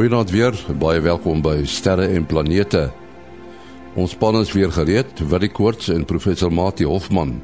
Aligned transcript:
Goeienaand 0.00 0.30
weer, 0.32 0.56
baie 0.80 1.00
welkom 1.04 1.42
by 1.44 1.58
Sterre 1.68 2.06
en 2.16 2.24
Planete. 2.24 2.86
Ons 4.00 4.14
span 4.14 4.38
is 4.38 4.48
weer 4.56 4.70
gereed, 4.72 5.18
Willie 5.28 5.50
Koorts 5.52 5.90
en 5.92 6.06
professor 6.08 6.48
Mati 6.48 6.86
Hofman. 6.88 7.34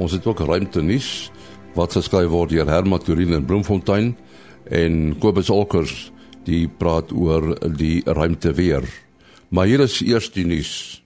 Ons 0.00 0.14
het 0.16 0.24
ook 0.24 0.40
ruimte 0.48 0.80
nuus 0.80 1.28
wat 1.76 1.92
geskryf 1.92 2.30
word 2.32 2.54
deur 2.54 2.70
Herman 2.72 3.04
Turin 3.04 3.34
in 3.36 3.44
Bloemfontein 3.44 4.14
en 4.72 4.96
Kobus 5.20 5.50
Olkers 5.52 5.92
die 6.48 6.62
praat 6.72 7.12
oor 7.12 7.50
die 7.76 8.00
ruimte 8.08 8.54
weer. 8.56 8.88
Maar 9.52 9.68
hier 9.68 9.84
is 9.84 9.98
eers 10.00 10.30
die 10.32 10.46
nuus. 10.48 11.02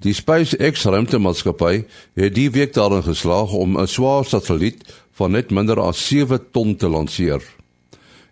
Die 0.00 0.16
SpaceX 0.16 0.86
ruimtemaatskappy 0.88 1.82
het 2.16 2.38
die 2.38 2.48
week 2.56 2.72
daarin 2.72 3.04
geslaag 3.04 3.52
om 3.52 3.76
'n 3.76 3.86
swaar 3.86 4.24
satelliet 4.24 4.88
van 5.20 5.36
net 5.36 5.52
minder 5.52 5.84
as 5.84 6.00
7 6.08 6.40
ton 6.50 6.76
te 6.76 6.88
lanseer 6.88 7.44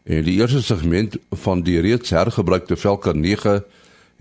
en 0.05 0.24
die 0.27 0.38
eerste 0.41 0.62
segment 0.62 1.16
van 1.45 1.62
die 1.62 1.80
reeds 1.80 2.11
hergebruikte 2.11 2.77
Falcon 2.77 3.20
9 3.20 3.62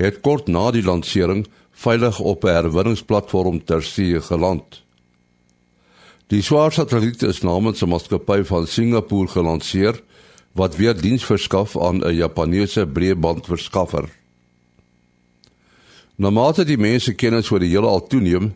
het 0.02 0.22
kort 0.22 0.48
na 0.48 0.70
die 0.72 0.84
lansering 0.84 1.48
veilig 1.72 2.20
op 2.20 2.44
'n 2.46 2.54
herwinningsplatform 2.54 3.64
ter 3.64 3.84
see 3.84 4.22
geland. 4.22 4.84
Die 6.28 6.42
swaar 6.42 6.72
satelliet 6.72 7.24
is 7.24 7.42
namens 7.42 7.82
'n 7.82 7.90
maatskappy 7.90 8.44
van 8.44 8.68
Singapore 8.68 9.28
gelanseer 9.28 10.02
wat 10.52 10.76
weer 10.76 11.02
diens 11.02 11.26
verskaf 11.26 11.78
aan 11.78 12.04
'n 12.06 12.16
Japannese 12.16 12.88
breëbandverskaffer. 12.88 14.10
Naarmate 16.16 16.64
die 16.64 16.78
mense 16.78 17.14
kennis 17.14 17.52
oor 17.52 17.60
die 17.60 17.70
heelal 17.70 18.08
toeneem, 18.08 18.54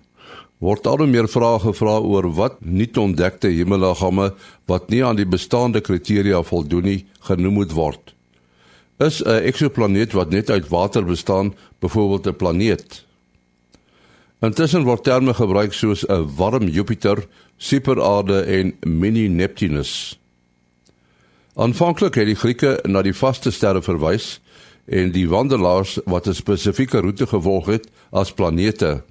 word 0.59 0.87
al 0.87 1.03
hoe 1.03 1.07
meer 1.07 1.27
vrae 1.27 1.59
gevra 1.59 1.99
oor 1.99 2.29
wat 2.37 2.59
nuut 2.61 2.97
ontdekte 2.97 3.51
hemelliggame 3.51 4.31
wat 4.71 4.89
nie 4.89 5.03
aan 5.05 5.19
die 5.19 5.27
bestaande 5.27 5.81
kriteria 5.81 6.41
voldoen 6.43 6.83
nie 6.83 6.99
genoem 7.27 7.59
moet 7.59 7.73
word. 7.75 8.13
Is 8.99 9.21
'n 9.21 9.43
eksoplaneet 9.43 10.13
wat 10.13 10.29
net 10.29 10.49
uit 10.49 10.69
water 10.69 11.03
bestaan 11.05 11.53
byvoorbeeld 11.79 12.27
'n 12.27 12.35
planeet? 12.35 13.05
Intussen 14.41 14.83
word 14.83 15.03
terme 15.03 15.33
gebruik 15.33 15.73
soos 15.73 16.05
'n 16.07 16.35
warm 16.35 16.67
Jupiter, 16.67 17.27
superaarde 17.57 18.41
en 18.41 18.73
mini 18.83 19.27
Neptunus. 19.27 20.19
Aanvanklik 21.55 22.15
het 22.15 22.25
die 22.25 22.35
Grieke 22.35 22.79
na 22.83 23.01
die 23.01 23.13
vaste 23.13 23.51
sterre 23.51 23.81
verwys 23.81 24.41
en 24.85 25.11
die 25.11 25.29
wandelaars 25.29 25.99
wat 26.05 26.27
'n 26.27 26.33
spesifieke 26.33 26.99
roete 26.99 27.27
gevolg 27.27 27.65
het 27.65 27.87
as 28.11 28.33
planete. 28.33 29.03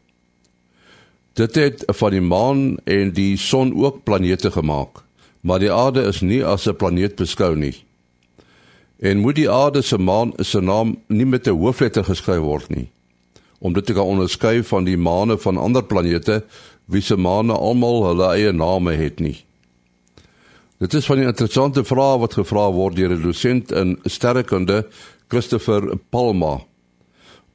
Dit 1.35 1.55
het 1.55 1.83
van 1.87 2.11
die 2.15 2.23
maan 2.23 2.77
en 2.87 3.11
die 3.13 3.37
son 3.37 3.73
ook 3.75 4.05
planete 4.07 4.51
gemaak, 4.55 5.03
maar 5.43 5.59
die 5.59 5.73
aarde 5.73 6.05
is 6.07 6.21
nie 6.21 6.45
as 6.45 6.67
'n 6.69 6.77
planeet 6.77 7.17
beskou 7.17 7.57
nie. 7.57 7.75
En 8.99 9.19
moet 9.19 9.35
die 9.35 9.51
aarde 9.51 9.83
se 9.83 9.99
maan 9.99 10.33
se 10.37 10.61
naam 10.61 10.97
nie 11.09 11.27
met 11.27 11.47
'n 11.47 11.59
hoofletter 11.59 12.05
geskryf 12.05 12.41
word 12.41 12.69
nie, 12.69 12.89
om 13.59 13.73
dit 13.73 13.87
te 13.87 13.93
kan 13.93 14.07
onderskei 14.07 14.63
van 14.63 14.85
die 14.85 14.97
maane 14.97 15.39
van 15.39 15.57
ander 15.57 15.83
planete 15.85 16.45
wie 16.87 17.03
se 17.03 17.17
maane 17.17 17.53
almal 17.53 18.07
hulle 18.07 18.29
eie 18.35 18.53
name 18.53 18.93
het 18.93 19.21
nie. 19.21 19.45
Dit 20.79 20.95
is 20.95 21.07
van 21.07 21.19
'n 21.19 21.27
interessante 21.27 21.85
vraag 21.85 22.19
wat 22.19 22.35
gevra 22.35 22.71
word 22.73 22.97
deur 22.97 23.11
'n 23.11 23.23
dosent 23.23 23.73
in 23.73 23.99
sterrekunde, 24.05 24.87
Christopher 25.29 25.97
Palma. 26.11 26.61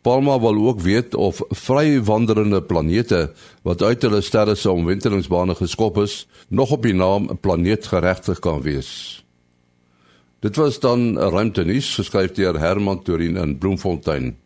Palma 0.01 0.39
wil 0.39 0.67
ook 0.67 0.79
weet 0.79 1.15
of 1.15 1.41
vrywanderende 1.49 2.61
planete 2.63 3.31
wat 3.61 3.81
uit 3.81 4.01
hulle 4.01 4.21
sterre 4.21 4.55
se 4.55 4.71
omwenteringsbane 4.71 5.55
geskop 5.55 5.97
is, 5.97 6.27
nog 6.47 6.71
op 6.71 6.83
die 6.83 6.93
naam 6.93 7.27
'n 7.29 7.39
planeet 7.39 7.87
geregtig 7.87 8.39
kan 8.39 8.61
wees. 8.61 9.23
Dit 10.39 10.55
was 10.55 10.79
dan 10.79 10.99
'n 10.99 11.17
ruimtenis 11.17 11.95
geskryf 11.95 12.31
deur 12.31 12.59
Herman 12.59 13.03
Turin 13.03 13.37
in 13.37 13.57
Bloemfontein. 13.57 14.37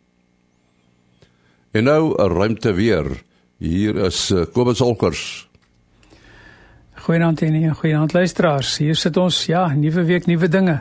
En 1.70 1.84
nou 1.84 2.14
'n 2.22 2.32
ruimte 2.32 2.72
weer. 2.72 3.22
Hier 3.58 3.96
is 3.96 4.30
eh, 4.30 4.42
Kobus 4.52 4.80
Olkers. 4.80 5.48
Goeienaand 7.04 7.42
en 7.42 7.74
goeienaand 7.74 8.12
luisteraars. 8.12 8.78
Hier 8.78 8.96
sit 8.96 9.16
ons, 9.20 9.42
ja, 9.46 9.66
nuwe 9.76 10.06
week, 10.08 10.24
nuwe 10.26 10.48
dinge. 10.48 10.78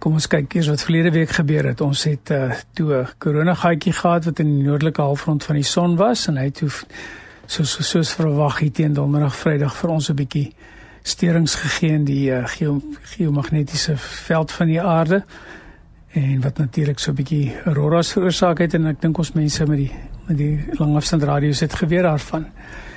Kom 0.00 0.14
ons 0.16 0.26
kyk 0.32 0.54
eers 0.56 0.70
wat 0.72 0.80
verlede 0.86 1.10
week 1.12 1.34
gebeur 1.36 1.68
het. 1.68 1.82
Ons 1.84 2.06
het 2.08 2.32
uh 2.32 2.56
toe 2.72 2.94
'n 2.94 3.08
koronagaatjie 3.20 3.92
gehad 3.92 4.24
wat 4.24 4.38
in 4.38 4.54
die 4.54 4.64
noordelike 4.64 5.02
halfrond 5.02 5.44
van 5.44 5.60
die 5.60 5.64
son 5.64 5.96
was 5.96 6.26
en 6.28 6.36
hy 6.36 6.44
het 6.44 6.54
toe 6.54 6.70
soos 7.46 7.76
soos 7.90 8.14
verwag 8.16 8.58
hier 8.58 8.72
teen 8.72 8.92
donderdag 8.92 9.36
Vrydag 9.36 9.76
vir 9.76 9.90
ons 9.90 10.08
'n 10.08 10.14
bietjie 10.14 10.54
sterings 11.02 11.54
gegee 11.54 11.92
in 11.92 12.04
die 12.04 12.30
uh, 12.30 12.46
geo 12.46 12.80
geomagnetiese 13.02 13.96
veld 13.96 14.52
van 14.52 14.66
die 14.66 14.80
aarde 14.80 15.24
en 16.12 16.40
wat 16.40 16.58
natuurlik 16.58 16.98
so 16.98 17.10
'n 17.10 17.14
bietjie 17.14 17.52
auroras 17.64 18.12
veroorsaak 18.12 18.58
het 18.58 18.74
en 18.74 18.86
ek 18.86 19.00
dink 19.00 19.18
ons 19.18 19.32
mense 19.32 19.66
met 19.66 19.78
die 19.78 19.92
met 20.28 20.36
die 20.36 20.64
langafstand 20.78 21.22
radio's 21.22 21.60
het 21.60 21.74
geweet 21.74 22.02
daarvan. 22.02 22.42
Uh 22.42 22.87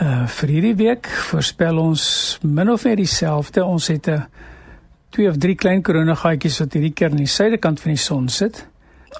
vir 0.00 0.48
hierdie 0.48 0.76
week 0.76 1.06
voorspel 1.06 1.78
ons 1.78 2.38
min 2.42 2.70
of 2.70 2.84
meer 2.84 2.96
dieselfde. 2.96 3.64
Ons 3.64 3.88
het 3.88 4.08
'n 4.08 4.26
twee 5.10 5.28
of 5.28 5.36
drie 5.36 5.54
klein 5.54 5.82
koronagaatjies 5.82 6.58
wat 6.58 6.72
hierdie 6.72 6.92
keer 6.92 7.10
aan 7.10 7.20
die 7.20 7.26
suidekant 7.26 7.80
van 7.80 7.90
die 7.90 8.00
son 8.00 8.28
sit. 8.28 8.66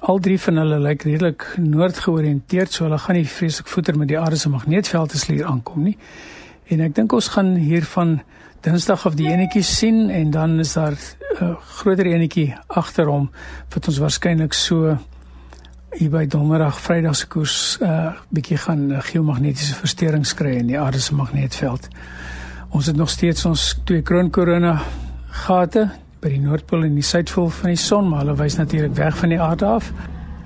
Al 0.01 0.19
drie 0.19 0.39
van 0.39 0.57
hulle 0.57 0.79
lyk 0.79 1.03
redelik 1.03 1.45
noord 1.57 1.97
georiënteerd, 1.97 2.71
so 2.71 2.83
hulle 2.83 2.97
gaan 2.97 3.15
nie 3.15 3.27
vreeslik 3.29 3.67
voeter 3.67 3.97
met 3.97 4.07
die 4.07 4.19
aarde 4.19 4.35
se 4.35 4.49
magneetveld 4.49 5.13
as 5.13 5.27
hier 5.27 5.45
aankom 5.45 5.83
nie. 5.83 5.97
En 6.73 6.81
ek 6.81 6.95
dink 6.95 7.13
ons 7.13 7.27
gaan 7.27 7.55
hiervan 7.55 8.21
Dinsdag 8.63 9.05
of 9.05 9.17
die 9.19 9.27
enetjie 9.27 9.63
sien 9.67 10.09
en 10.09 10.29
dan 10.31 10.59
is 10.59 10.73
daar 10.73 10.95
'n 10.95 11.43
uh, 11.43 11.55
groter 11.59 12.05
enetjie 12.05 12.55
agter 12.67 13.05
hom 13.05 13.29
wat 13.73 13.87
ons 13.87 13.97
waarskynlik 13.99 14.53
so 14.53 14.97
hier 15.97 16.09
by 16.09 16.23
Donderdag, 16.25 16.79
Vrydag 16.81 17.15
se 17.15 17.27
koers 17.27 17.77
'n 17.79 17.85
uh, 17.85 18.13
bietjie 18.29 18.57
gaan 18.57 18.91
uh, 18.91 19.01
geomagnetiese 19.01 19.75
versteurings 19.75 20.33
kry 20.33 20.55
in 20.57 20.67
die 20.67 20.79
aarde 20.79 20.99
se 20.99 21.13
magneetveld. 21.15 21.87
Ons 22.69 22.85
het 22.85 22.95
nog 22.95 23.09
steeds 23.09 23.45
ons 23.45 23.79
twee 23.85 24.01
kroonkorona 24.01 24.81
gate 25.29 25.89
by 26.19 26.29
die 26.29 26.39
noordpool 26.39 26.83
en 26.83 26.95
die 26.95 27.03
suidpool 27.03 27.49
van 27.49 27.69
die 27.69 27.77
son, 27.77 28.09
maar 28.09 28.23
hulle 28.23 28.35
wys 28.35 28.57
natuurlik 28.57 28.95
weg 28.95 29.17
van 29.17 29.29
die 29.29 29.41
aarde 29.41 29.65
af. 29.65 29.91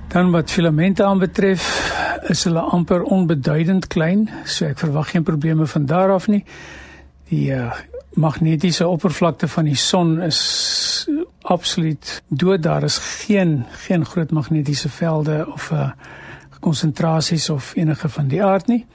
Dan 0.08 0.30
wat 0.30 0.50
filamente 0.50 1.04
aanbetref, 1.04 1.64
is 2.28 2.44
hulle 2.44 2.60
amper 2.60 3.02
onbeduidend 3.02 3.86
klein, 3.86 4.28
so 4.44 4.66
ek 4.66 4.78
verwag 4.78 5.10
geen 5.10 5.24
probleme 5.24 5.66
van 5.66 5.86
daar 5.86 6.12
af 6.12 6.28
nie. 6.28 6.44
Die 7.28 7.50
uh, 7.52 7.72
magnetiese 8.14 8.88
oppervlakte 8.88 9.48
van 9.48 9.64
die 9.64 9.76
son 9.76 10.20
is 10.22 11.08
absoluut 11.48 12.22
dood. 12.28 12.62
Daar 12.62 12.82
is 12.82 12.98
geen 12.98 13.64
geen 13.70 14.04
groot 14.04 14.30
magnetiese 14.30 14.88
velde 14.88 15.46
of 15.52 15.70
uh, 15.70 15.90
konsentrasies 16.60 17.50
of 17.50 17.72
enige 17.76 18.08
van 18.08 18.28
die 18.28 18.42
aard 18.44 18.66
nie. 18.66 18.86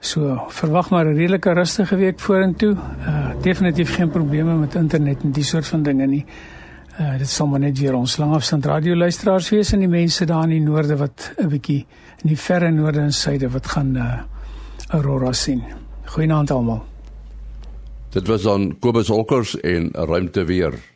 So 0.00 0.44
verwag 0.48 0.90
maar 0.90 1.06
'n 1.06 1.14
redelike 1.14 1.52
rustige 1.52 1.96
week 1.96 2.20
vorentoe. 2.20 2.76
Uh 3.06 3.30
definitief 3.42 3.94
geen 3.94 4.10
probleme 4.10 4.54
met 4.54 4.74
internet 4.74 5.22
en 5.22 5.30
die 5.32 5.44
soort 5.44 5.66
van 5.66 5.82
dinge 5.82 6.06
nie. 6.06 6.24
Uh 7.00 7.18
dit 7.18 7.28
sal 7.28 7.46
maar 7.46 7.60
net 7.60 7.78
weer 7.78 7.94
ons 7.94 8.16
langafstand 8.16 8.66
radio 8.66 8.96
luisteraars 8.96 9.50
wees 9.50 9.72
en 9.72 9.78
die 9.78 9.88
mense 9.88 10.24
daar 10.24 10.42
in 10.42 10.48
die 10.48 10.60
noorde 10.60 10.96
wat 10.96 11.34
'n 11.38 11.48
bietjie 11.48 11.86
in 12.22 12.28
die 12.28 12.38
verre 12.38 12.70
noorde 12.70 13.00
en 13.00 13.12
suide 13.12 13.50
wat 13.50 13.66
gaan 13.66 13.96
uh 13.96 14.20
aurora 14.88 15.32
sien. 15.32 15.62
Goeienaand 16.04 16.50
almal. 16.50 16.84
Dit 18.10 18.26
was 18.26 18.42
dan 18.42 18.78
Kobus 18.78 19.10
Olkers 19.10 19.60
en 19.60 19.88
ruimte 19.92 20.44
weer. 20.44 20.91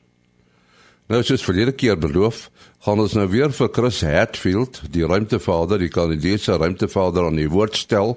Nou 1.07 1.21
soos 1.23 1.45
verlede 1.47 1.71
keer 1.79 1.95
beloof, 2.03 2.49
gaan 2.83 2.99
ons 2.99 3.13
nou 3.15 3.29
weer 3.31 3.53
vir 3.55 3.69
Chris 3.71 4.01
Hatfield, 4.03 4.81
die 4.91 5.07
ruimtevader, 5.07 5.79
die 5.79 5.91
Kanadese 5.93 6.57
ruimtevader 6.59 7.29
aan 7.29 7.39
die 7.39 7.51
woord 7.51 7.77
stel 7.79 8.17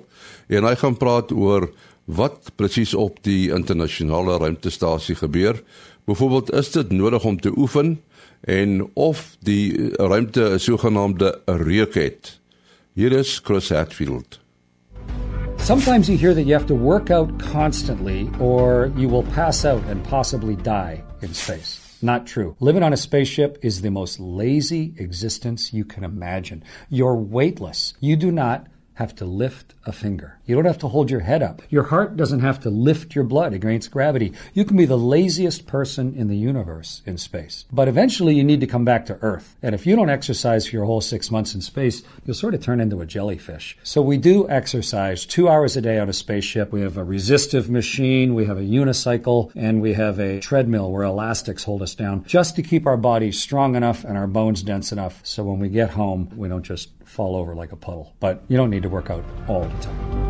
en 0.49 0.65
hy 0.65 0.73
gaan 0.81 0.97
praat 0.97 1.29
oor 1.29 1.67
wat 2.09 2.49
presies 2.57 2.95
op 2.97 3.19
die 3.27 3.51
internasionale 3.53 4.39
ruimtestasie 4.41 5.19
gebeur. 5.19 5.59
Byvoorbeeld 6.09 6.49
is 6.57 6.71
dit 6.73 6.89
nodig 6.89 7.27
om 7.29 7.37
te 7.37 7.53
oefen 7.53 7.99
en 8.49 8.81
of 8.97 9.37
die 9.45 9.93
ruimte 9.93 10.49
'n 10.55 10.59
sogenaamde 10.59 11.41
reuk 11.45 11.93
het. 11.93 12.39
Hier 12.93 13.11
is 13.11 13.39
Chris 13.43 13.69
Hatfield. 13.69 14.39
Sometimes 15.57 16.07
you 16.07 16.17
hear 16.17 16.33
that 16.33 16.45
you 16.45 16.53
have 16.53 16.65
to 16.65 16.77
work 16.77 17.11
out 17.11 17.29
constantly 17.51 18.29
or 18.39 18.91
you 18.95 19.07
will 19.07 19.25
pass 19.35 19.65
out 19.65 19.83
and 19.89 20.01
possibly 20.09 20.55
die 20.55 21.03
in 21.21 21.35
space. 21.35 21.78
Not 22.01 22.25
true. 22.25 22.55
Living 22.59 22.83
on 22.83 22.93
a 22.93 22.97
spaceship 22.97 23.57
is 23.61 23.81
the 23.81 23.91
most 23.91 24.19
lazy 24.19 24.93
existence 24.97 25.73
you 25.73 25.83
can 25.83 26.03
imagine. 26.03 26.63
You're 26.89 27.15
weightless. 27.15 27.93
You 27.99 28.15
do 28.15 28.31
not 28.31 28.67
have 28.99 29.15
to 29.15 29.23
lift 29.23 29.73
a 29.85 29.93
finger. 29.93 30.37
You 30.45 30.55
don't 30.55 30.65
have 30.65 30.77
to 30.79 30.89
hold 30.89 31.09
your 31.09 31.21
head 31.21 31.41
up. 31.41 31.61
Your 31.69 31.83
heart 31.83 32.17
doesn't 32.17 32.41
have 32.41 32.59
to 32.59 32.69
lift 32.69 33.15
your 33.15 33.23
blood 33.23 33.53
against 33.53 33.91
gravity. 33.91 34.33
You 34.53 34.65
can 34.65 34.75
be 34.75 34.85
the 34.85 34.97
laziest 34.97 35.65
person 35.65 36.13
in 36.15 36.27
the 36.27 36.35
universe 36.35 37.01
in 37.05 37.17
space. 37.17 37.63
But 37.71 37.87
eventually 37.87 38.35
you 38.35 38.43
need 38.43 38.59
to 38.59 38.67
come 38.67 38.83
back 38.83 39.05
to 39.05 39.17
Earth. 39.21 39.55
And 39.63 39.73
if 39.73 39.87
you 39.87 39.95
don't 39.95 40.09
exercise 40.09 40.67
for 40.67 40.75
your 40.75 40.83
whole 40.83 40.99
six 40.99 41.31
months 41.31 41.55
in 41.55 41.61
space, 41.61 42.03
you'll 42.25 42.35
sort 42.35 42.53
of 42.53 42.61
turn 42.61 42.81
into 42.81 42.99
a 42.99 43.05
jellyfish. 43.05 43.77
So 43.83 44.01
we 44.01 44.17
do 44.17 44.49
exercise 44.49 45.25
two 45.25 45.47
hours 45.47 45.77
a 45.77 45.81
day 45.81 45.97
on 45.97 46.09
a 46.09 46.13
spaceship. 46.13 46.73
We 46.73 46.81
have 46.81 46.97
a 46.97 47.03
resistive 47.05 47.69
machine, 47.69 48.35
we 48.35 48.47
have 48.47 48.57
a 48.57 48.63
unicycle, 48.63 49.49
and 49.55 49.81
we 49.81 49.93
have 49.93 50.19
a 50.19 50.41
treadmill 50.41 50.91
where 50.91 51.03
elastics 51.03 51.63
hold 51.63 51.81
us 51.81 51.95
down 51.95 52.25
just 52.25 52.57
to 52.57 52.61
keep 52.61 52.85
our 52.85 52.97
bodies 52.97 53.39
strong 53.39 53.77
enough 53.77 54.03
and 54.03 54.17
our 54.17 54.27
bones 54.27 54.61
dense 54.61 54.91
enough 54.91 55.21
so 55.23 55.45
when 55.45 55.59
we 55.59 55.69
get 55.69 55.91
home, 55.91 56.29
we 56.35 56.49
don't 56.49 56.63
just 56.63 56.89
fall 57.09 57.35
over 57.35 57.55
like 57.55 57.71
a 57.71 57.75
puddle. 57.75 58.13
But 58.19 58.43
you 58.47 58.55
don't 58.55 58.69
need 58.69 58.83
to 58.83 58.89
work 58.89 59.09
out 59.09 59.25
all 59.47 59.63
the 59.63 59.79
time. 59.79 60.29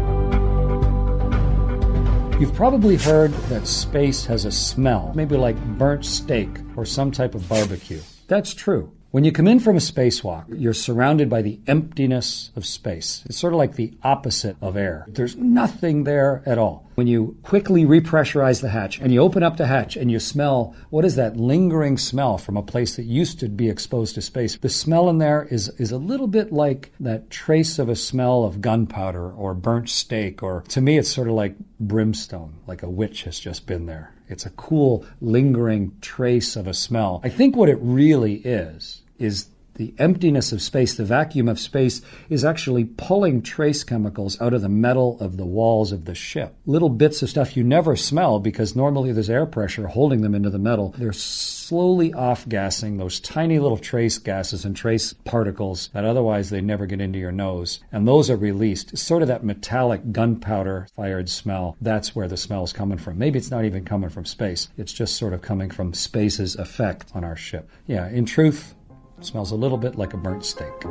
You've 2.39 2.55
probably 2.55 2.95
heard 2.95 3.33
that 3.49 3.67
space 3.67 4.25
has 4.25 4.45
a 4.45 4.51
smell, 4.51 5.11
maybe 5.13 5.35
like 5.35 5.57
burnt 5.77 6.05
steak 6.05 6.47
or 6.77 6.85
some 6.85 7.11
type 7.11 7.35
of 7.35 7.49
barbecue. 7.49 7.99
That's 8.27 8.53
true. 8.53 8.93
When 9.11 9.23
you 9.23 9.31
come 9.31 9.47
in 9.47 9.59
from 9.59 9.75
a 9.75 9.79
spacewalk, 9.79 10.45
you're 10.49 10.71
surrounded 10.71 11.29
by 11.29 11.41
the 11.41 11.59
emptiness 11.67 12.51
of 12.55 12.65
space. 12.65 13.23
It's 13.25 13.37
sort 13.37 13.53
of 13.53 13.57
like 13.57 13.73
the 13.75 13.93
opposite 14.03 14.55
of 14.61 14.77
air. 14.77 15.05
There's 15.09 15.35
nothing 15.35 16.03
there 16.03 16.43
at 16.45 16.59
all. 16.59 16.88
When 16.99 17.07
you 17.07 17.37
quickly 17.43 17.85
repressurize 17.85 18.59
the 18.59 18.67
hatch 18.67 18.99
and 18.99 19.13
you 19.13 19.21
open 19.21 19.41
up 19.41 19.55
the 19.55 19.67
hatch 19.67 19.95
and 19.95 20.11
you 20.11 20.19
smell 20.19 20.75
what 20.89 21.05
is 21.05 21.15
that 21.15 21.37
lingering 21.37 21.97
smell 21.97 22.37
from 22.37 22.57
a 22.57 22.61
place 22.61 22.97
that 22.97 23.03
used 23.03 23.39
to 23.39 23.47
be 23.47 23.69
exposed 23.69 24.15
to 24.15 24.21
space, 24.21 24.57
the 24.57 24.67
smell 24.67 25.09
in 25.09 25.17
there 25.17 25.47
is, 25.49 25.69
is 25.79 25.93
a 25.93 25.97
little 25.97 26.27
bit 26.27 26.51
like 26.51 26.91
that 26.99 27.29
trace 27.29 27.79
of 27.79 27.87
a 27.87 27.95
smell 27.95 28.43
of 28.43 28.59
gunpowder 28.59 29.31
or 29.31 29.53
burnt 29.53 29.89
steak, 29.89 30.43
or 30.43 30.65
to 30.67 30.81
me, 30.81 30.97
it's 30.97 31.07
sort 31.07 31.29
of 31.29 31.35
like 31.35 31.55
brimstone, 31.79 32.55
like 32.67 32.83
a 32.83 32.89
witch 32.89 33.23
has 33.23 33.39
just 33.39 33.65
been 33.65 33.85
there. 33.85 34.13
It's 34.27 34.45
a 34.45 34.49
cool, 34.49 35.05
lingering 35.21 35.93
trace 36.01 36.57
of 36.57 36.67
a 36.67 36.73
smell. 36.73 37.21
I 37.23 37.29
think 37.29 37.55
what 37.55 37.69
it 37.69 37.79
really 37.79 38.41
is, 38.43 39.03
is 39.17 39.47
the 39.79 39.93
emptiness 39.97 40.51
of 40.51 40.61
space, 40.61 40.93
the 40.93 41.05
vacuum 41.05 41.47
of 41.47 41.57
space, 41.57 42.01
is 42.29 42.43
actually 42.43 42.83
pulling 42.83 43.41
trace 43.41 43.81
chemicals 43.85 44.39
out 44.41 44.53
of 44.53 44.61
the 44.61 44.67
metal 44.67 45.17
of 45.21 45.37
the 45.37 45.45
walls 45.45 45.93
of 45.93 46.03
the 46.03 46.13
ship. 46.13 46.53
Little 46.65 46.89
bits 46.89 47.23
of 47.23 47.29
stuff 47.29 47.55
you 47.55 47.63
never 47.63 47.95
smell 47.95 48.39
because 48.41 48.75
normally 48.75 49.13
there's 49.13 49.29
air 49.29 49.45
pressure 49.45 49.87
holding 49.87 50.21
them 50.21 50.35
into 50.35 50.49
the 50.49 50.59
metal. 50.59 50.93
They're 50.97 51.13
slowly 51.13 52.13
off 52.13 52.47
gassing 52.49 52.97
those 52.97 53.21
tiny 53.21 53.57
little 53.57 53.77
trace 53.77 54.17
gases 54.17 54.65
and 54.65 54.75
trace 54.75 55.13
particles 55.13 55.89
that 55.93 56.03
otherwise 56.03 56.49
they 56.49 56.59
never 56.59 56.85
get 56.85 56.99
into 56.99 57.19
your 57.19 57.31
nose. 57.31 57.79
And 57.89 58.05
those 58.05 58.29
are 58.29 58.35
released. 58.35 58.97
Sort 58.97 59.21
of 59.21 59.29
that 59.29 59.45
metallic 59.45 60.11
gunpowder 60.11 60.87
fired 60.93 61.29
smell. 61.29 61.77
That's 61.79 62.13
where 62.13 62.27
the 62.27 62.35
smell 62.35 62.65
is 62.65 62.73
coming 62.73 62.97
from. 62.97 63.17
Maybe 63.17 63.39
it's 63.39 63.51
not 63.51 63.63
even 63.63 63.85
coming 63.85 64.09
from 64.09 64.25
space. 64.25 64.67
It's 64.77 64.91
just 64.91 65.15
sort 65.15 65.31
of 65.31 65.41
coming 65.41 65.69
from 65.69 65.93
space's 65.93 66.57
effect 66.57 67.11
on 67.15 67.23
our 67.23 67.37
ship. 67.37 67.69
Yeah, 67.87 68.09
in 68.09 68.25
truth, 68.25 68.75
It 69.19 69.25
smells 69.25 69.51
a 69.51 69.55
little 69.55 69.77
bit 69.77 69.97
like 69.97 70.13
a 70.13 70.17
burnt 70.17 70.45
steak. 70.45 70.85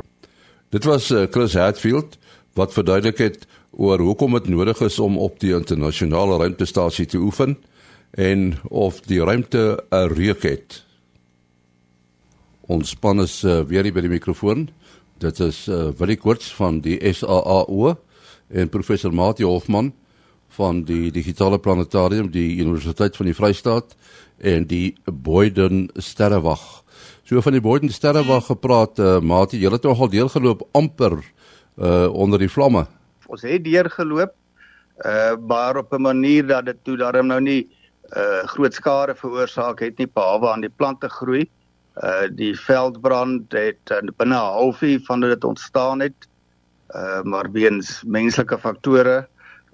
Dit 0.69 0.83
was 0.85 1.09
uh, 1.11 1.25
Chris 1.31 1.53
Hatfield 1.53 2.17
wat 2.53 2.73
verduidelik 2.73 3.17
het 3.17 3.47
oor 3.71 3.99
hoekom 3.99 4.35
dit 4.37 4.51
nodig 4.53 4.81
is 4.85 4.99
om 4.99 5.17
op 5.17 5.39
die 5.41 5.55
internasionale 5.57 6.37
ruimtestasie 6.37 7.07
te 7.09 7.17
oefen 7.17 7.57
en 8.11 8.53
of 8.69 8.99
die 9.09 9.17
ruimte 9.25 9.81
'n 9.89 10.13
reuk 10.13 10.43
het. 10.43 10.85
Ons 12.61 12.89
span 12.89 13.21
is 13.21 13.43
uh, 13.43 13.61
weer 13.65 13.89
by 13.93 14.01
die 14.05 14.13
mikrofoon. 14.13 14.69
Dit 15.17 15.39
is 15.39 15.65
uh, 15.67 15.89
Willie 15.97 16.17
Koorts 16.17 16.53
van 16.53 16.81
die 16.85 16.99
SAAO 17.13 17.97
en 18.47 18.69
professor 18.69 19.13
Mati 19.13 19.43
Hofman 19.43 19.93
van 20.49 20.83
die 20.83 21.09
Digitale 21.11 21.57
Planetarium, 21.59 22.29
die 22.29 22.61
Universiteit 22.61 23.15
van 23.15 23.25
die 23.25 23.35
Vrystaat 23.35 23.95
en 24.37 24.67
die 24.67 24.95
Boyden 25.05 25.89
Sterrewag. 25.97 26.83
So 27.29 27.43
van 27.45 27.53
die 27.53 27.61
Boyden 27.61 27.91
Sterrewag 27.93 28.47
gepraat, 28.47 28.97
uh, 28.97 29.19
Mati, 29.21 29.59
jy 29.61 29.69
het 29.69 29.83
nog 29.85 29.99
al 30.01 30.09
deurgeloop 30.09 30.63
amper 30.73 31.19
uh 31.77 32.07
onder 32.09 32.41
die 32.41 32.49
vlamme. 32.49 32.87
Ons 33.29 33.43
het 33.45 33.61
deurgeloop 33.67 34.33
uh 35.05 35.35
maar 35.37 35.77
op 35.77 35.93
'n 35.93 36.01
manier 36.01 36.47
dat 36.47 36.65
dit 36.65 36.79
toe 36.83 36.97
daarom 36.97 37.27
nou 37.27 37.39
nie 37.41 37.69
uh 38.17 38.41
groot 38.49 38.73
skade 38.73 39.15
veroorsaak 39.15 39.79
het 39.79 39.97
nie 39.97 40.09
behalwe 40.09 40.49
aan 40.49 40.65
die 40.65 40.73
plante 40.75 41.09
groei. 41.09 41.45
Uh 42.01 42.33
die 42.33 42.55
veldbrand 42.57 43.53
het 43.53 43.93
uh, 43.93 44.01
binne 44.17 44.33
'n 44.33 44.57
halfuur 44.57 44.99
van 45.05 45.21
dit 45.21 45.43
ontstaan 45.43 45.99
het. 45.99 46.27
Uh 46.95 47.21
maar 47.21 47.51
weens 47.51 48.03
menslike 48.07 48.57
faktore 48.57 49.27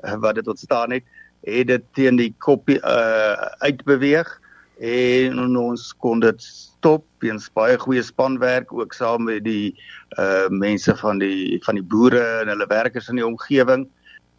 uh, 0.04 0.16
wat 0.19 0.36
dit 0.36 0.48
ontstaan 0.48 0.92
het, 0.92 1.04
het 1.44 1.68
dit 1.68 1.84
teen 1.94 2.16
die 2.16 2.36
koppie 2.38 2.84
uh 2.84 3.48
uitbeweeg 3.63 4.42
en 4.80 5.57
ons 5.57 5.94
kon 6.04 6.19
dit 6.19 6.42
stop 6.42 7.06
weens 7.24 7.48
baie 7.56 7.77
goeie 7.80 8.04
spanwerk 8.04 8.74
ook 8.74 8.94
saam 8.94 9.24
met 9.30 9.44
die 9.44 9.75
uh 10.19 10.48
mense 10.50 10.95
van 11.00 11.19
die 11.19 11.60
van 11.66 11.75
die 11.75 11.83
boere 11.83 12.24
en 12.42 12.51
hulle 12.51 12.68
werkers 12.68 13.10
in 13.10 13.16
die 13.16 13.25
omgewing. 13.25 13.88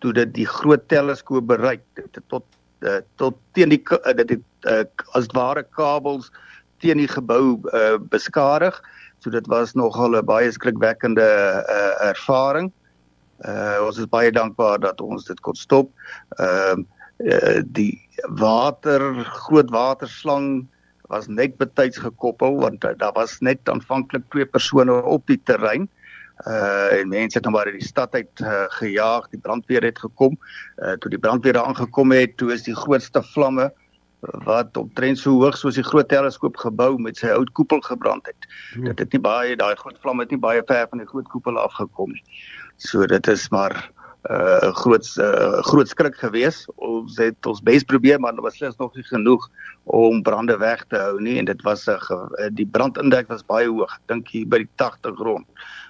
Toe 0.00 0.12
dit 0.12 0.34
die 0.34 0.46
groot 0.46 0.88
teleskoop 0.88 1.46
bereik 1.48 1.82
dit 1.94 2.20
tot 2.28 2.44
uh, 2.84 3.00
tot 3.16 3.36
teen 3.52 3.72
die 3.72 3.82
uh, 3.90 4.12
dit 4.16 4.36
het 4.36 4.68
uh, 4.68 4.84
as 5.16 5.28
ware 5.32 5.64
kabels 5.64 6.30
teen 6.84 6.98
die 6.98 7.08
gebou 7.08 7.56
uh, 7.72 7.96
beskadig. 7.98 8.76
So 9.18 9.30
dit 9.30 9.46
was 9.46 9.74
nogal 9.74 10.16
'n 10.16 10.24
baie 10.24 10.52
skrikwekkende 10.52 11.24
uh, 11.68 12.08
ervaring. 12.08 12.72
Uh 13.44 13.84
ons 13.86 13.98
is 13.98 14.08
baie 14.08 14.30
dankbaar 14.32 14.80
dat 14.80 15.00
ons 15.00 15.24
dit 15.24 15.40
kon 15.40 15.54
stop. 15.54 15.90
Ehm 16.36 16.80
uh, 16.80 16.95
uh, 17.18 17.60
die 17.64 18.00
water 18.38 19.24
groot 19.24 19.70
waterslang 19.70 20.66
was 21.08 21.28
net 21.30 21.56
betyds 21.58 21.98
gekoppel 22.02 22.58
want 22.60 22.84
uh, 22.84 22.94
daar 22.98 23.14
was 23.14 23.38
net 23.40 23.68
aanvanklik 23.68 24.26
twee 24.30 24.46
persone 24.46 25.02
op 25.02 25.26
die 25.26 25.40
terrein. 25.44 25.88
Uh 26.44 26.92
en 27.00 27.08
mense 27.08 27.38
het 27.38 27.46
nou 27.48 27.54
maar 27.54 27.70
uit 27.70 27.78
die 27.80 27.88
stad 27.88 28.14
uit 28.14 28.40
uh, 28.44 28.66
gejaag 28.76 29.28
die 29.32 29.40
brandweer 29.40 29.82
het 29.82 29.98
gekom. 29.98 30.36
Uh 30.76 30.98
toe 31.00 31.10
die 31.10 31.20
brandweer 31.20 31.58
aangekom 31.62 32.12
het 32.12 32.36
toe 32.36 32.52
is 32.52 32.66
die 32.66 32.76
grootste 32.76 33.22
vlamme 33.32 33.70
wat 34.44 34.76
omtrent 34.76 35.18
so 35.18 35.30
hoog 35.40 35.56
soos 35.56 35.78
die 35.78 35.84
groot 35.84 36.08
teleskoop 36.08 36.56
gebou 36.60 36.96
met 36.98 37.18
sy 37.20 37.30
oud 37.32 37.52
koepel 37.56 37.80
gebrand 37.84 38.26
het. 38.26 38.48
Hmm. 38.74 38.84
dit 38.84 38.98
het 38.98 39.12
nie 39.12 39.22
baie 39.22 39.56
daai 39.56 39.76
groot 39.76 39.98
vlam 40.02 40.20
het 40.20 40.30
nie 40.30 40.40
baie 40.40 40.62
ver 40.66 40.86
van 40.90 41.02
die 41.02 41.08
groot 41.08 41.28
koepel 41.28 41.58
afgekom 41.60 42.12
nie. 42.12 42.24
So 42.76 43.06
dit 43.06 43.28
is 43.28 43.48
maar 43.50 43.90
uh, 44.30 44.72
groot 44.74 45.06
uh, 45.20 45.62
groot 45.68 45.88
skrik 45.88 46.16
gewees. 46.20 46.64
Ons 46.76 47.18
het 47.20 47.46
ons 47.46 47.62
bes 47.62 47.84
probeer 47.86 48.20
maar 48.20 48.34
slegs 48.52 48.76
nog 48.78 48.94
nie 48.94 49.04
genoeg 49.06 49.48
om 49.84 50.22
brande 50.22 50.56
weg 50.58 50.84
te 50.90 50.98
hou 50.98 51.20
nie 51.20 51.38
en 51.38 51.44
dit 51.44 51.62
was 51.62 51.86
'n 51.88 51.98
uh, 51.98 52.50
die 52.50 52.66
brandindeks 52.66 53.28
was 53.28 53.46
baie 53.46 53.68
hoog. 53.68 53.92
Ek 53.92 54.06
dink 54.08 54.28
hier 54.28 54.46
by 54.46 54.58
die 54.58 54.72
80 54.76 55.18
rond 55.18 55.46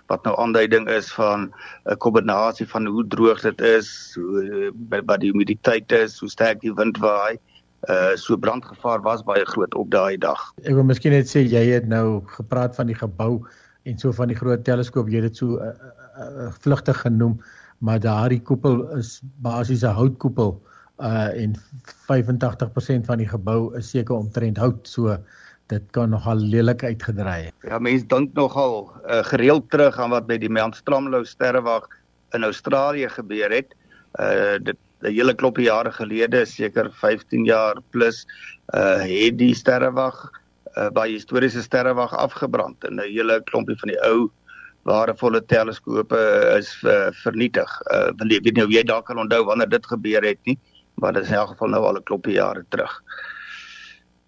wat 0.07 0.25
nou 0.25 0.37
aanduiding 0.39 0.89
is 0.89 1.13
van 1.13 1.53
'n 1.85 1.97
kombinasie 1.99 2.67
van 2.67 2.87
hoe 2.87 3.07
droog 3.07 3.41
dit 3.41 3.61
is, 3.61 4.15
hoe 4.15 4.73
wat 5.07 5.21
die 5.21 5.31
humiditeit 5.31 5.93
is, 5.93 6.21
hoe 6.21 6.31
sterk 6.31 6.61
die 6.61 6.75
wind 6.75 6.99
waai. 6.99 7.39
Uh 7.89 8.17
so 8.17 8.37
brandgevaar 8.37 9.03
was 9.03 9.23
baie 9.23 9.45
groot 9.45 9.75
op 9.75 9.91
daai 9.91 10.17
dag. 10.19 10.53
Ek 10.63 10.75
wil 10.75 10.85
miskien 10.85 11.13
net 11.13 11.29
sê 11.29 11.45
jy 11.45 11.71
het 11.75 11.87
nou 11.87 12.23
gepraat 12.27 12.75
van 12.75 12.87
die 12.87 12.99
gebou 12.99 13.45
en 13.85 13.99
so 13.99 14.13
van 14.13 14.29
die 14.29 14.37
groot 14.37 14.65
teleskoop, 14.65 15.09
jy 15.09 15.23
het 15.23 15.31
dit 15.31 15.37
so 15.37 15.61
uh, 15.63 15.71
uh, 16.19 16.47
uh, 16.47 16.51
vlugtig 16.61 17.01
genoem 17.01 17.39
maar 17.79 18.01
daardie 18.01 18.43
koepel 18.43 18.97
is 18.97 19.21
basies 19.43 19.83
'n 19.83 19.97
houtkoepel 19.97 20.63
uh 20.99 21.43
en 21.43 21.57
85% 22.09 23.05
van 23.07 23.19
die 23.19 23.29
gebou 23.29 23.77
is 23.77 23.91
seker 23.91 24.17
omtrent 24.17 24.57
hout 24.57 24.89
so 24.89 25.17
dit 25.67 25.83
kan 25.91 26.11
nogal 26.11 26.37
lelik 26.37 26.85
uitgedraai 26.85 27.45
het. 27.45 27.55
Ja, 27.67 27.79
mense 27.79 28.07
dink 28.07 28.35
nogal 28.35 28.87
uh, 29.11 29.23
gereeld 29.27 29.71
terug 29.71 29.99
aan 29.99 30.11
wat 30.15 30.27
by 30.27 30.39
die 30.39 30.51
Mount 30.51 30.77
Stromlo 30.79 31.25
sterrewag 31.25 31.89
in 32.37 32.47
Australië 32.47 33.09
gebeur 33.09 33.51
het. 33.51 33.75
Uh 34.21 34.59
dit 34.63 34.79
'n 35.03 35.13
hele 35.13 35.35
klop 35.35 35.59
jare 35.59 35.93
gelede, 35.93 36.47
seker 36.47 36.91
15 36.93 37.45
jaar 37.45 37.77
plus, 37.91 38.27
uh 38.75 39.03
het 39.03 39.39
die 39.39 39.55
sterrewag 39.55 40.31
uh 40.77 40.89
by 40.91 41.09
historiese 41.11 41.63
sterrewag 41.63 42.15
afgebrand 42.15 42.85
en 42.85 42.97
'n 42.97 43.11
hele 43.11 43.43
klompie 43.45 43.77
van 43.77 43.89
die 43.89 44.01
ou 44.07 44.31
waardevolle 44.87 45.43
teleskope 45.51 46.19
is 46.57 46.71
uh, 46.87 47.09
vernietig. 47.23 47.71
Uh, 47.91 48.13
weet 48.23 48.55
nie 48.55 48.65
of 48.65 48.73
jy 48.75 48.85
dalk 48.87 49.09
kan 49.11 49.19
onthou 49.23 49.43
wanneer 49.49 49.71
dit 49.73 49.87
gebeur 49.91 50.27
het 50.27 50.39
nie, 50.49 50.57
maar 51.03 51.17
dit 51.17 51.27
is 51.27 51.33
in 51.33 51.41
elk 51.41 51.55
geval 51.55 51.75
nou 51.75 51.83
al 51.89 51.99
'n 51.99 52.07
kloppie 52.11 52.39
jare 52.39 52.65
terug. 52.71 52.93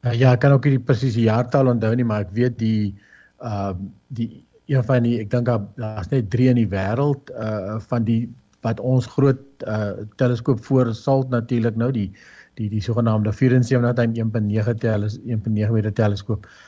Uh, 0.06 0.14
ja, 0.14 0.32
ek 0.32 0.40
kan 0.40 0.52
ook 0.52 0.66
nie 0.66 0.78
presies 0.78 1.14
die 1.14 1.28
jaartal 1.28 1.70
onthou 1.74 1.94
nie, 1.94 2.04
maar 2.04 2.26
ek 2.26 2.34
weet 2.34 2.58
die 2.58 2.94
uh 3.42 3.72
die 4.08 4.44
een 4.66 4.84
van 4.84 5.02
die 5.02 5.20
ek 5.20 5.30
dink 5.30 5.46
daar's 5.46 6.10
net 6.10 6.30
3 6.30 6.48
in 6.48 6.60
die 6.62 6.70
wêreld 6.70 7.30
uh 7.30 7.78
van 7.90 8.04
die 8.04 8.28
wat 8.66 8.80
ons 8.80 9.06
groot 9.06 9.62
uh 9.66 10.04
teleskoop 10.16 10.64
voor 10.64 10.94
salt 10.94 11.30
natuurlik 11.30 11.76
nou 11.76 11.92
die 11.92 12.10
die 12.58 12.68
die 12.68 12.82
sogenaamde 12.82 13.30
74.1.9 13.30 14.74
teles 14.82 15.18
1.9 15.22 15.70
meter 15.70 15.94
teleskoop 15.94 16.46
uh 16.46 16.67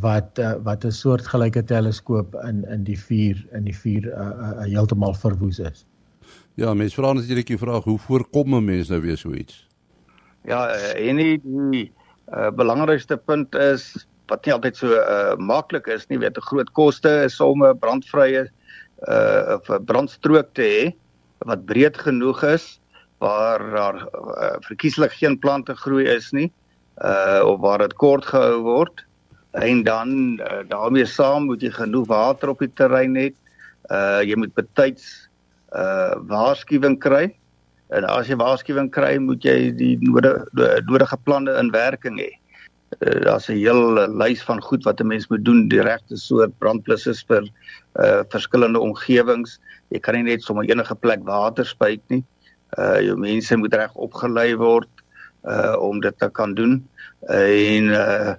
wat 0.00 0.38
uh, 0.38 0.54
wat 0.62 0.84
'n 0.84 0.92
soort 0.92 1.26
gelyke 1.26 1.64
teleskoop 1.64 2.34
in 2.44 2.64
in 2.68 2.84
die 2.84 2.98
vuur 2.98 3.46
in 3.52 3.64
die 3.64 3.76
vuur 3.76 4.04
uh, 4.06 4.20
uh, 4.20 4.50
uh 4.60 4.66
heeltemal 4.68 5.14
verwoes 5.14 5.58
is. 5.58 5.86
Ja, 6.54 6.74
mense 6.74 6.94
vra 6.94 7.12
natuurlik 7.12 7.46
die 7.46 7.58
vraag 7.58 7.84
hoe 7.84 7.98
voorkom 7.98 8.54
'n 8.54 8.64
mens 8.64 8.88
nou 8.88 9.00
weer 9.00 9.16
so 9.16 9.32
iets? 9.32 9.66
Ja, 10.44 10.68
eh, 10.68 11.08
en 11.08 11.16
die, 11.16 11.40
die 11.42 11.92
uh, 12.28 12.50
belangrikste 12.50 13.16
punt 13.16 13.54
is 13.54 14.06
wat 14.26 14.44
nie 14.44 14.52
altyd 14.52 14.76
so 14.76 14.92
uh, 14.92 15.36
maklik 15.36 15.86
is 15.86 16.06
nie, 16.08 16.18
weet 16.18 16.36
'n 16.36 16.48
groot 16.48 16.70
koste 16.72 17.24
is 17.24 17.40
om 17.40 17.64
'n 17.64 17.78
brandvrye 17.78 18.48
uh 19.08 19.56
of 19.56 19.68
'n 19.68 19.84
brandstrook 19.84 20.54
te 20.54 20.62
hê 20.62 20.92
wat 21.38 21.64
breed 21.64 21.96
genoeg 21.96 22.42
is 22.42 22.80
waar 23.18 23.58
daar 23.70 23.96
uh, 23.96 24.56
verkieslik 24.60 25.12
geen 25.12 25.38
plante 25.38 25.74
groei 25.74 26.04
is 26.04 26.32
nie 26.32 26.52
uh 27.02 27.42
of 27.44 27.60
waar 27.60 27.78
dit 27.78 27.94
kort 27.94 28.24
gehou 28.24 28.62
word 28.62 29.04
en 29.54 29.82
dan 29.86 30.40
uh, 30.42 30.62
daarmee 30.68 31.06
saam 31.06 31.46
moet 31.46 31.62
jy 31.62 31.70
genoeg 31.70 32.08
water 32.10 32.50
op 32.50 32.62
die 32.64 32.72
terrein 32.74 33.14
hê. 33.18 33.30
Uh 33.92 34.22
jy 34.26 34.36
moet 34.40 34.54
betyds 34.54 35.28
uh 35.74 36.14
waarskuwing 36.30 36.98
kry. 36.98 37.28
En 37.94 38.06
as 38.10 38.30
jy 38.30 38.38
waarskuwing 38.40 38.90
kry, 38.90 39.18
moet 39.22 39.44
jy 39.44 39.70
die 39.76 39.94
nodige 40.02 40.46
nodige 40.88 41.18
planne 41.22 41.54
in 41.60 41.70
werking 41.70 42.18
hê. 42.18 42.32
Uh, 42.98 43.20
Daar's 43.26 43.48
'n 43.48 43.58
hele 43.58 44.08
lys 44.08 44.42
van 44.42 44.62
goed 44.62 44.84
wat 44.84 45.00
'n 45.00 45.06
mens 45.06 45.28
moet 45.28 45.44
doen, 45.44 45.68
die 45.68 45.82
regte 45.82 46.16
soort 46.16 46.58
brandblussers 46.58 47.24
vir 47.28 47.46
uh 48.00 48.22
verskillende 48.28 48.80
omgewings. 48.80 49.60
Jy 49.90 50.00
kan 50.00 50.14
nie 50.14 50.22
net 50.22 50.42
sommer 50.42 50.64
enige 50.64 50.94
plek 50.94 51.22
water 51.22 51.64
spuit 51.64 52.02
nie. 52.08 52.24
Uh 52.78 53.00
jou 53.00 53.16
mense 53.16 53.56
moet 53.56 53.74
reg 53.74 53.94
opgelei 53.94 54.56
word 54.56 54.90
uh 55.44 55.76
om 55.78 56.00
dit 56.00 56.18
te 56.18 56.28
kan 56.30 56.54
doen. 56.54 56.88
Uh, 57.28 57.76
en 57.76 57.84
uh 57.84 58.34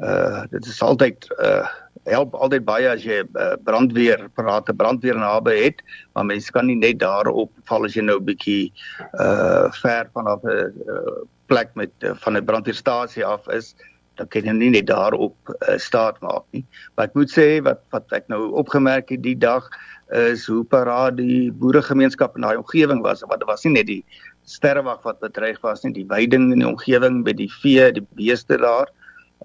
uh 0.00 0.44
dit 0.50 0.66
is 0.66 0.82
altyd 0.82 1.28
uh 1.38 1.66
help 2.08 2.34
altyd 2.34 2.64
baie 2.64 2.88
as 2.88 3.04
jy 3.04 3.20
uh, 3.20 3.56
brandweer 3.64 4.28
parate 4.34 4.72
brandweer 4.74 5.18
naby 5.20 5.56
het 5.58 5.82
maar 6.14 6.24
mense 6.24 6.52
kan 6.52 6.66
nie 6.66 6.78
net 6.78 6.98
daarop 7.02 7.52
val 7.68 7.84
as 7.84 7.96
jy 7.96 8.02
nou 8.02 8.18
'n 8.18 8.24
bietjie 8.24 8.72
uh 9.20 9.68
ver 9.82 10.08
vanaf 10.14 10.44
'n 10.44 10.72
uh, 10.88 11.20
plek 11.46 11.74
met 11.74 11.92
uh, 12.02 12.14
van 12.24 12.36
'n 12.36 12.44
brandweerstasie 12.44 13.24
af 13.24 13.48
is 13.48 13.74
dan 14.16 14.28
kan 14.28 14.44
jy 14.44 14.52
nie 14.52 14.70
net 14.70 14.86
daarop 14.86 15.36
uh, 15.48 15.78
staat 15.80 16.20
maak 16.20 16.44
nie. 16.52 16.64
Maar 16.94 17.08
ek 17.08 17.16
moet 17.16 17.32
sê 17.32 17.46
wat 17.64 17.80
wat 17.94 18.12
ek 18.12 18.28
nou 18.28 18.52
opgemerk 18.60 19.08
het 19.08 19.22
die 19.24 19.38
dag 19.38 19.68
is 20.12 20.46
hoe 20.50 20.64
paraat 20.64 21.16
die 21.16 21.52
boeregemeenskap 21.52 22.36
in 22.36 22.42
daai 22.42 22.58
omgewing 22.58 23.02
was 23.06 23.22
wat 23.30 23.44
was 23.46 23.64
nie 23.64 23.76
net 23.78 23.86
die 23.86 24.04
sterrewag 24.44 25.02
wat 25.06 25.20
bedreig 25.20 25.60
was 25.62 25.84
nie 25.84 25.92
die 25.94 26.08
weiding 26.10 26.50
in 26.52 26.64
die 26.64 26.68
omgewing 26.68 27.22
by 27.24 27.32
die 27.32 27.50
vee 27.60 27.92
die 27.94 28.06
beeste 28.18 28.58
daar 28.58 28.90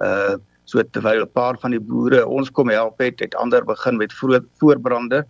uh 0.04 0.36
so 0.66 0.82
terwyl 0.82 1.22
'n 1.22 1.32
paar 1.34 1.58
van 1.62 1.72
die 1.72 1.80
boere 1.80 2.26
ons 2.26 2.50
kom 2.50 2.70
help 2.70 3.00
het, 3.00 3.20
het 3.20 3.36
ander 3.36 3.64
begin 3.64 3.98
met 3.98 4.14
voorbrande. 4.60 5.26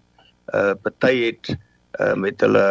Uh 0.54 0.74
party 0.82 1.16
het 1.26 1.58
uh 2.00 2.16
met 2.16 2.42
hulle 2.42 2.68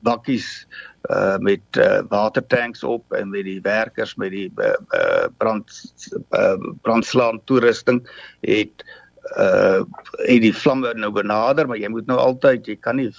bakkies 0.00 0.66
uh 1.10 1.36
met 1.38 1.60
uh, 1.78 2.00
watertanks 2.08 2.82
op 2.84 3.12
en 3.12 3.30
met 3.30 3.44
die 3.44 3.60
werkers 3.60 4.14
met 4.16 4.30
die 4.30 4.50
uh, 4.56 4.74
uh 4.96 5.26
brand 5.38 5.70
uh, 6.30 6.56
brandslaan 6.82 7.40
toerusting 7.44 8.00
het 8.40 8.84
uh 9.36 9.84
het 10.24 10.40
die 10.40 10.54
vlamme 10.54 10.94
nou 10.94 11.12
benader, 11.12 11.66
maar 11.66 11.78
jy 11.78 11.88
moet 11.88 12.06
nou 12.06 12.18
altyd, 12.18 12.66
jy 12.66 12.76
kan 12.80 12.96
nie 12.96 13.12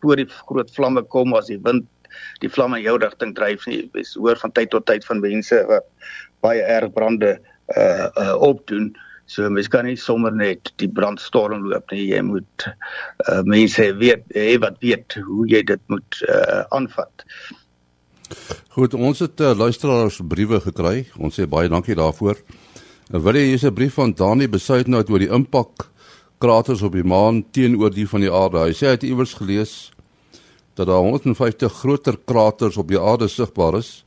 voor 0.00 0.16
die 0.16 0.28
groot 0.28 0.70
vlamme 0.70 1.02
kom 1.02 1.34
as 1.34 1.46
die 1.46 1.60
wind 1.62 1.88
die 2.38 2.48
vlamme 2.48 2.78
in 2.78 2.84
jou 2.84 2.98
rigting 2.98 3.34
dryf 3.34 3.66
nie. 3.66 3.88
Jy 3.92 4.04
hoor 4.22 4.38
van 4.38 4.52
tyd 4.52 4.70
tot 4.70 4.86
tyd 4.86 5.04
van 5.04 5.20
mense 5.20 5.64
wat 5.66 5.88
baie 6.44 6.62
erg 6.62 6.92
brande 6.94 7.32
uh, 7.34 7.53
uh 7.72 8.34
opdoen. 8.38 8.92
So 9.26 9.48
mens 9.50 9.70
kan 9.72 9.86
nie 9.88 9.96
sommer 9.96 10.32
net 10.32 10.72
die 10.82 10.88
brandstorm 10.88 11.68
loop 11.70 11.92
nie. 11.92 12.06
Jy 12.12 12.20
moet 12.26 12.68
uh 13.28 13.42
mense 13.48 13.88
weet 14.00 14.24
hê 14.36 14.58
wat 14.60 14.80
weet 14.84 15.16
hoe 15.24 15.46
jy 15.48 15.62
dit 15.64 15.80
moet 15.92 16.24
uh 16.28 16.64
aanvat. 16.76 17.26
Goed, 18.74 18.94
ons 18.94 19.18
het 19.22 19.40
uh, 19.40 19.52
luisteraars 19.54 20.20
briewe 20.26 20.58
gekry. 20.64 21.04
Ons 21.20 21.36
sê 21.38 21.46
baie 21.46 21.68
dankie 21.70 21.94
daarvoor. 21.94 22.40
Uh, 23.12 23.20
wil 23.20 23.36
jy 23.38 23.50
hier's 23.52 23.64
'n 23.64 23.74
brief 23.74 23.94
van 24.00 24.14
Dani 24.16 24.48
Besuitnout 24.48 25.10
oor 25.10 25.22
die 25.22 25.30
impak 25.30 25.88
kraters 26.38 26.82
op 26.82 26.92
die 26.92 27.04
maan 27.04 27.44
teenoor 27.52 27.92
die 27.94 28.08
van 28.08 28.20
die 28.20 28.32
aarde. 28.32 28.64
Hy 28.66 28.72
sê 28.72 28.86
hy 28.86 28.96
het 28.96 29.06
iewers 29.06 29.34
gelees 29.34 29.92
dat 30.74 30.86
daar 30.86 31.04
150 31.04 31.72
groter 31.72 32.18
kraters 32.26 32.76
op 32.76 32.88
die 32.88 33.00
aarde 33.00 33.28
sigbaar 33.28 33.78
is 33.78 34.04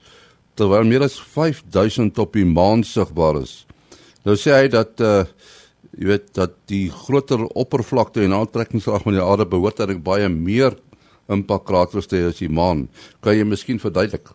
terwyl 0.58 0.88
meer 0.88 1.06
as 1.06 1.18
5000 1.20 2.18
op 2.20 2.34
die 2.38 2.46
maan 2.46 2.84
sigbaar 2.84 3.42
is. 3.44 3.62
Nou 4.26 4.36
sê 4.40 4.56
hy 4.58 4.68
dat 4.74 5.04
uh 5.04 5.26
jy 5.98 6.10
weet 6.12 6.26
dat 6.36 6.52
die 6.70 6.92
groter 6.94 7.42
oppervlakte 7.58 8.22
en 8.22 8.36
aantrekkingskrag 8.36 9.06
van 9.06 9.16
die 9.16 9.24
aarde 9.24 9.48
behoort 9.50 9.80
eintlik 9.82 10.04
baie 10.06 10.28
meer 10.30 10.76
impakkraters 11.34 12.10
te 12.12 12.20
hê 12.20 12.28
as 12.30 12.42
die 12.42 12.52
maan. 12.52 12.84
Kan 13.26 13.38
jy 13.38 13.48
miskien 13.48 13.80
verduidelik? 13.82 14.30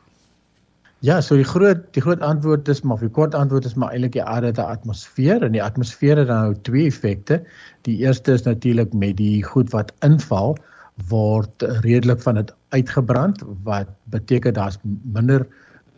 Ja, 1.02 1.20
so 1.20 1.34
die 1.38 1.46
groot 1.46 1.84
die 1.96 2.02
groot 2.02 2.22
antwoord 2.22 2.68
is 2.70 2.82
maar 2.86 3.00
die 3.02 3.10
kort 3.10 3.34
antwoord 3.34 3.66
is 3.66 3.74
maar 3.78 3.94
eintlik 3.94 4.16
die 4.16 4.22
aarde 4.22 4.52
'n 4.52 4.74
atmosfeer 4.74 5.42
en 5.42 5.52
die 5.52 5.62
atmosfeer 5.62 6.18
het 6.18 6.28
nou 6.28 6.54
twee 6.62 6.86
effekte. 6.86 7.42
Die 7.82 7.98
eerste 8.06 8.32
is 8.32 8.42
natuurlik 8.42 8.92
met 8.94 9.16
die 9.16 9.42
goed 9.42 9.70
wat 9.70 9.92
inval 10.00 10.56
word 11.08 11.62
redelik 11.82 12.20
van 12.22 12.34
dit 12.34 12.54
uitgebrand 12.70 13.42
wat 13.64 13.88
beteken 14.04 14.54
daar's 14.54 14.78
minder 14.84 15.46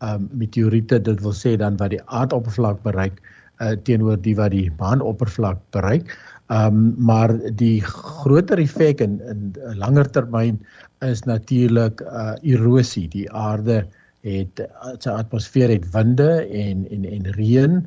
um, 0.05 0.29
meteoriete 0.33 1.01
dit 1.03 1.21
wil 1.25 1.35
sê 1.37 1.57
dan 1.61 1.79
wat 1.81 1.95
die 1.95 2.03
aardoppervlak 2.07 2.83
bereik 2.85 3.21
uh, 3.63 3.75
teenoor 3.87 4.21
die 4.23 4.37
wat 4.39 4.55
die 4.55 4.71
maanoppervlak 4.79 5.61
bereik. 5.77 6.15
Um, 6.53 6.95
maar 7.01 7.33
die 7.57 7.81
groter 7.81 8.61
effek 8.61 9.01
in 9.01 9.21
in 9.33 9.53
langer 9.81 10.11
termyn 10.13 10.59
is 11.05 11.25
natuurlik 11.25 12.03
uh 12.05 12.35
erosie. 12.43 13.09
Die 13.09 13.29
aarde 13.33 13.85
het 14.25 14.61
sy 15.05 15.13
atmosfeer 15.13 15.73
het 15.73 15.87
winde 15.93 16.45
en 16.49 16.85
en 16.93 17.05
en 17.09 17.31
reën 17.37 17.81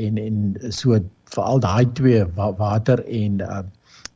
en 0.00 0.18
en 0.18 0.56
so 0.72 1.00
veral 1.32 1.60
daai 1.60 1.86
twee 1.96 2.24
water 2.36 3.04
en 3.08 3.40
uh 3.40 3.62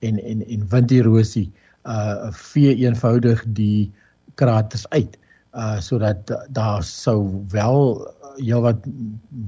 en 0.01 0.21
en 0.21 0.45
en 0.45 0.69
winderosie 0.73 1.49
uh 1.85 2.33
vee 2.33 2.77
eenvoudig 2.85 3.45
die 3.57 3.91
kraters 4.37 4.85
uit 4.93 5.17
uh 5.57 5.81
sodat 5.81 6.31
daar 6.53 6.83
sou 6.85 7.45
wel 7.49 8.05
heel 8.37 8.61
wat 8.61 8.85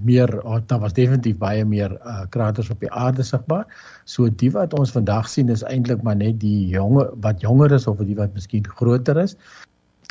meer 0.05 0.31
oh, 0.43 0.59
daar 0.67 0.81
was 0.81 0.93
definitief 0.97 1.39
baie 1.39 1.65
meer 1.65 1.93
uh 2.01 2.25
kraters 2.33 2.71
op 2.71 2.81
die 2.81 2.93
aarde 2.93 3.23
sigbaar. 3.23 3.67
So 4.05 4.29
die 4.29 4.51
wat 4.55 4.75
ons 4.79 4.95
vandag 4.97 5.29
sien 5.29 5.53
is 5.53 5.65
eintlik 5.69 6.03
maar 6.03 6.17
net 6.17 6.41
die 6.41 6.69
jonge 6.73 7.09
wat 7.25 7.41
jonger 7.45 7.73
is 7.77 7.87
of 7.87 8.01
die 8.01 8.17
wat 8.17 8.33
miskien 8.35 8.69
groter 8.69 9.21
is. 9.21 9.37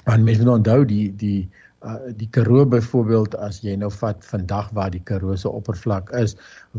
Want 0.06 0.24
mense 0.24 0.46
moet 0.46 0.60
onthou 0.60 0.84
die 0.86 1.08
die 1.18 1.50
uh 1.86 2.12
die 2.18 2.28
Karoo 2.34 2.66
byvoorbeeld 2.66 3.36
as 3.46 3.60
jy 3.62 3.76
nou 3.78 3.90
vat 3.94 4.24
vandag 4.26 4.70
waar 4.78 4.94
die 4.94 5.02
Karoo 5.06 5.36
se 5.38 5.50
oppervlak 5.50 6.10
is, 6.18 6.36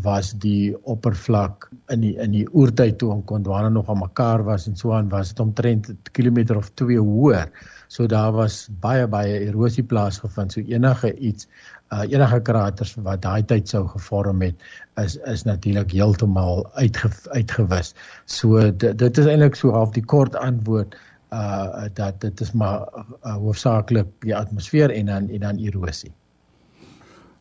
was 0.06 0.32
die 0.42 0.74
oppervlak 0.90 1.68
in 1.94 2.02
die 2.02 2.14
in 2.22 2.34
die 2.34 2.46
oertyd 2.52 2.98
toe 2.98 3.12
ons 3.14 3.26
Gondwana 3.26 3.70
nog 3.70 3.90
aan 3.90 4.02
mekaar 4.02 4.42
was 4.46 4.66
en 4.66 4.76
so 4.76 4.94
aan 4.94 5.10
was 5.10 5.34
dit 5.34 5.40
omtrent 5.40 5.90
'n 5.90 5.98
kilometer 6.12 6.56
of 6.56 6.70
2 6.74 6.98
hoër. 6.98 7.50
So 7.88 8.06
daar 8.06 8.32
was 8.36 8.66
baie 8.80 9.06
baie 9.08 9.40
erosie 9.48 9.82
plaasgevind. 9.82 10.52
So 10.52 10.60
enige 10.60 11.14
iets 11.16 11.48
uh 11.88 12.04
enige 12.04 12.40
kraters 12.44 12.94
wat 13.04 13.22
daai 13.24 13.42
tyd 13.48 13.68
sou 13.68 13.86
gevorm 13.88 14.42
het 14.44 14.54
is 15.00 15.16
is 15.24 15.44
natuurlik 15.48 15.94
heeltemal 15.96 16.66
uitge, 16.76 17.08
uitgewis. 17.32 17.94
So 18.26 18.60
dit, 18.70 18.98
dit 18.98 19.18
is 19.18 19.26
eintlik 19.26 19.56
so 19.56 19.72
half 19.72 19.94
die 19.96 20.04
kort 20.04 20.36
antwoord 20.36 20.96
uh 21.32 21.88
dat 21.94 22.20
dit 22.20 22.40
is 22.40 22.52
maar 22.52 22.84
uh, 22.92 23.36
hoofsaaklik 23.36 24.12
die 24.20 24.36
atmosfeer 24.36 24.92
en 24.92 25.06
dan 25.06 25.32
en 25.32 25.40
dan 25.40 25.64
erosie. 25.64 26.12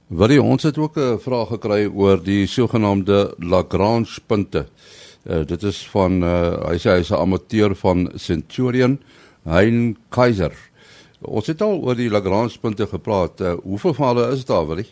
Wat 0.08 0.32
jy 0.32 0.40
ons 0.40 0.64
het 0.64 0.78
ook 0.78 0.96
'n 0.96 1.20
vraag 1.20 1.48
gekry 1.48 1.92
oor 1.92 2.24
die 2.24 2.48
sogenaamde 2.48 3.36
Lagrange 3.38 4.20
punte. 4.28 4.68
Uh, 5.28 5.44
dit 5.46 5.64
is 5.64 5.88
van 5.92 6.24
uh, 6.24 6.56
hy 6.72 6.78
sê 6.80 6.96
hy's 6.96 7.12
'n 7.12 7.20
amateur 7.20 7.76
van 7.76 8.12
Centurion. 8.16 8.92
Uh 8.92 9.27
Hein 9.48 9.96
Kaiser. 10.12 10.52
Ons 11.24 11.48
het 11.48 11.62
al 11.64 11.80
oor 11.80 11.96
die 11.96 12.10
Lagrange 12.12 12.60
punte 12.60 12.88
gepraat. 12.88 13.42
Uh, 13.42 13.56
hoeveel 13.64 13.94
van 13.94 14.10
hulle 14.12 14.32
is 14.36 14.44
daar, 14.46 14.66
wil 14.68 14.82
jy? 14.84 14.88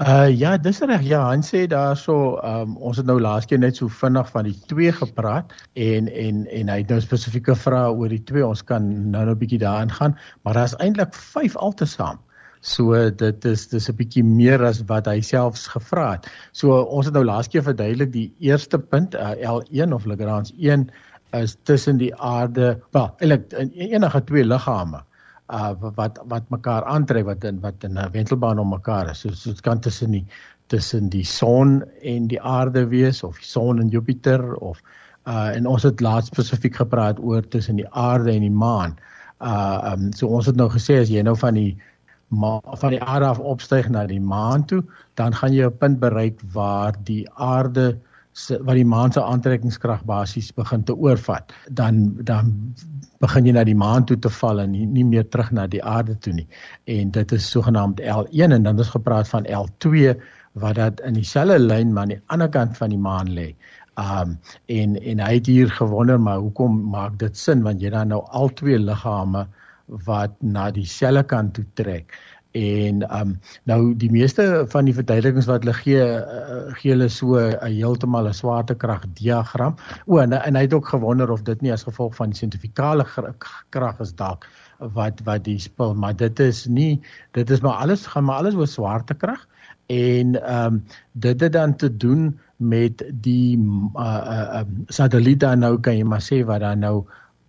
Uh 0.00 0.30
ja, 0.32 0.56
dis 0.56 0.80
reg. 0.80 1.04
Ja, 1.06 1.20
Han 1.28 1.44
sê 1.44 1.66
daarso, 1.68 2.40
um, 2.40 2.72
ons 2.80 2.96
het 2.96 3.06
nou 3.06 3.18
laas 3.20 3.44
keer 3.46 3.60
net 3.60 3.76
so 3.76 3.92
vinnig 3.92 4.30
van 4.32 4.48
die 4.48 4.56
twee 4.70 4.90
gepraat 4.96 5.52
en 5.76 6.08
en 6.08 6.46
en 6.48 6.72
hy 6.72 6.78
het 6.80 6.90
nou 6.90 6.98
spesifieke 7.04 7.54
vrae 7.54 7.92
oor 7.92 8.08
die 8.10 8.22
twee. 8.24 8.46
Ons 8.46 8.64
kan 8.64 8.88
nou 8.88 9.26
nou 9.26 9.36
'n 9.36 9.38
bietjie 9.44 9.60
daarin 9.60 9.92
gaan, 9.92 10.16
maar 10.42 10.54
daar's 10.54 10.74
eintlik 10.80 11.14
5 11.14 11.56
altesaam. 11.56 12.18
So 12.62 13.10
dit 13.10 13.44
is 13.44 13.68
dis 13.68 13.88
'n 13.90 13.96
bietjie 13.96 14.24
meer 14.24 14.64
as 14.64 14.82
wat 14.88 15.06
hy 15.06 15.20
selfs 15.20 15.66
gevra 15.66 16.12
het. 16.12 16.26
So 16.52 16.82
ons 16.82 17.06
het 17.06 17.14
nou 17.14 17.24
laas 17.24 17.48
keer 17.48 17.62
verduidelik 17.62 18.12
die 18.12 18.32
eerste 18.40 18.78
punt, 18.78 19.14
uh, 19.14 19.34
L1 19.36 19.92
of 19.92 20.06
Lagrange 20.06 20.52
1 20.58 20.90
is 21.32 21.56
tussen 21.62 21.96
die 21.96 22.14
aarde, 22.16 22.80
wel, 22.90 23.08
eintlik 23.18 23.52
enige 23.74 24.24
twee 24.24 24.44
liggame 24.44 25.02
uh 25.52 25.72
wat 25.96 26.18
wat 26.30 26.48
mekaar 26.48 26.84
aantrek 26.88 27.26
wat 27.28 27.44
in 27.44 27.60
wat 27.60 27.84
in 27.84 27.98
'n 27.98 28.10
wentelbaan 28.12 28.58
om 28.58 28.68
mekaar 28.68 29.10
is. 29.10 29.20
So 29.20 29.28
dit 29.28 29.60
kan 29.60 29.80
tussen 29.80 30.10
die 30.10 30.26
tussen 30.66 31.08
die 31.08 31.24
son 31.24 31.84
en 32.02 32.26
die 32.26 32.40
aarde 32.40 32.86
wees 32.88 33.22
of 33.22 33.36
die 33.36 33.48
son 33.48 33.80
en 33.80 33.88
Jupiter 33.88 34.54
of 34.54 34.80
uh 35.26 35.56
en 35.56 35.66
ons 35.66 35.82
het 35.82 36.00
laat 36.00 36.26
spesifiek 36.26 36.76
gepraat 36.76 37.18
oor 37.20 37.48
tussen 37.48 37.76
die 37.76 37.88
aarde 37.90 38.32
en 38.32 38.40
die 38.40 38.58
maan. 38.64 38.96
Uh 39.40 39.92
um 39.92 40.12
so 40.12 40.26
ons 40.26 40.46
het 40.46 40.56
nou 40.56 40.70
gesê 40.70 41.00
as 41.00 41.08
jy 41.08 41.22
nou 41.22 41.36
van 41.36 41.54
die 41.54 41.76
ma 42.28 42.60
van 42.64 42.90
die 42.90 43.02
aarde 43.02 43.26
af 43.26 43.38
opstyg 43.38 43.88
na 43.88 44.06
die 44.06 44.20
maan 44.20 44.64
toe, 44.64 44.82
dan 45.14 45.34
gaan 45.34 45.52
jy 45.52 45.66
'n 45.66 45.78
punt 45.78 46.00
bereik 46.00 46.40
waar 46.52 46.96
die 47.04 47.28
aarde 47.34 47.98
wat 48.48 48.76
die 48.78 48.86
maan 48.88 49.12
se 49.12 49.20
aantrekkingskrag 49.20 50.04
basies 50.08 50.52
begin 50.56 50.84
te 50.84 50.94
oorvat. 50.96 51.52
Dan 51.68 52.16
dan 52.24 52.52
begin 53.20 53.46
jy 53.46 53.52
na 53.52 53.64
die 53.64 53.76
maan 53.76 54.06
toe 54.08 54.16
te 54.18 54.30
val 54.40 54.60
en 54.60 54.72
nie, 54.72 54.86
nie 54.86 55.04
meer 55.04 55.28
terug 55.28 55.52
na 55.52 55.66
die 55.66 55.82
aarde 55.84 56.16
toe 56.24 56.32
nie. 56.32 56.48
En 56.90 57.10
dit 57.10 57.32
is 57.32 57.50
sogenaamd 57.50 58.00
L1 58.00 58.56
en 58.56 58.62
dan 58.62 58.80
is 58.80 58.90
gepraat 58.94 59.28
van 59.28 59.46
L2 59.46 60.16
wat 60.52 60.76
dat 60.76 61.00
in 61.06 61.14
dieselfde 61.16 61.58
lyn 61.58 61.92
maar 61.92 62.02
aan 62.02 62.14
die 62.16 62.22
ander 62.26 62.48
kant 62.48 62.76
van 62.76 62.92
die 62.92 62.98
maan 62.98 63.30
lê. 63.36 63.52
Um 64.00 64.38
en 64.66 64.96
en 64.96 65.20
hy 65.20 65.32
het 65.34 65.46
hier 65.46 65.70
gewonder 65.70 66.20
maar 66.20 66.40
hoekom 66.40 66.80
maak 66.90 67.18
dit 67.20 67.36
sin 67.36 67.62
want 67.62 67.84
jy 67.84 67.92
dan 67.92 68.08
nou 68.08 68.22
al 68.32 68.48
twee 68.56 68.78
liggame 68.78 69.46
wat 70.08 70.32
na 70.40 70.70
dieselfde 70.70 71.24
kant 71.28 71.54
toe 71.54 71.66
trek. 71.74 72.16
En 72.52 73.20
um 73.20 73.38
nou 73.64 73.96
die 73.96 74.10
meeste 74.10 74.64
van 74.68 74.84
die 74.84 74.94
verduidelikings 74.94 75.46
wat 75.48 75.64
hulle 75.64 75.74
gee 75.74 76.02
uh, 76.02 76.72
gee 76.80 76.92
hulle 76.92 77.08
so 77.08 77.38
'n 77.38 77.54
uh, 77.54 77.68
heeltemal 77.68 78.28
'n 78.28 78.34
swaartekrag 78.34 79.06
diagram. 79.14 79.76
O 80.06 80.18
en, 80.18 80.32
en 80.32 80.54
hy 80.54 80.62
het 80.62 80.74
ook 80.74 80.88
gewonder 80.88 81.30
of 81.30 81.42
dit 81.42 81.60
nie 81.60 81.72
as 81.72 81.88
gevolg 81.88 82.14
van 82.14 82.30
die 82.30 82.38
sentrifikale 82.38 83.06
krag 83.70 84.00
is 84.00 84.14
dalk 84.14 84.48
wat 84.90 85.20
wat 85.24 85.44
die 85.44 85.58
spul 85.58 85.94
maar 85.94 86.16
dit 86.16 86.40
is 86.40 86.66
nie 86.66 87.00
dit 87.30 87.50
is 87.50 87.60
maar 87.60 87.82
alles 87.84 88.06
gaan 88.06 88.24
maar 88.24 88.42
alles 88.42 88.54
oor 88.54 88.66
swaartekrag 88.66 89.46
en 89.86 90.36
ehm 90.42 90.74
um, 90.74 90.84
dit 91.12 91.40
het 91.40 91.52
dan 91.52 91.76
te 91.76 91.96
doen 91.96 92.38
met 92.56 93.04
die 93.20 93.58
uh 93.94 94.22
uh 94.36 94.60
um, 94.60 94.84
satelliet 94.88 95.40
dan 95.40 95.58
nou 95.58 95.80
kan 95.80 95.96
jy 95.96 96.04
maar 96.04 96.22
sê 96.22 96.44
wat 96.44 96.60
dan 96.60 96.78
nou 96.78 97.04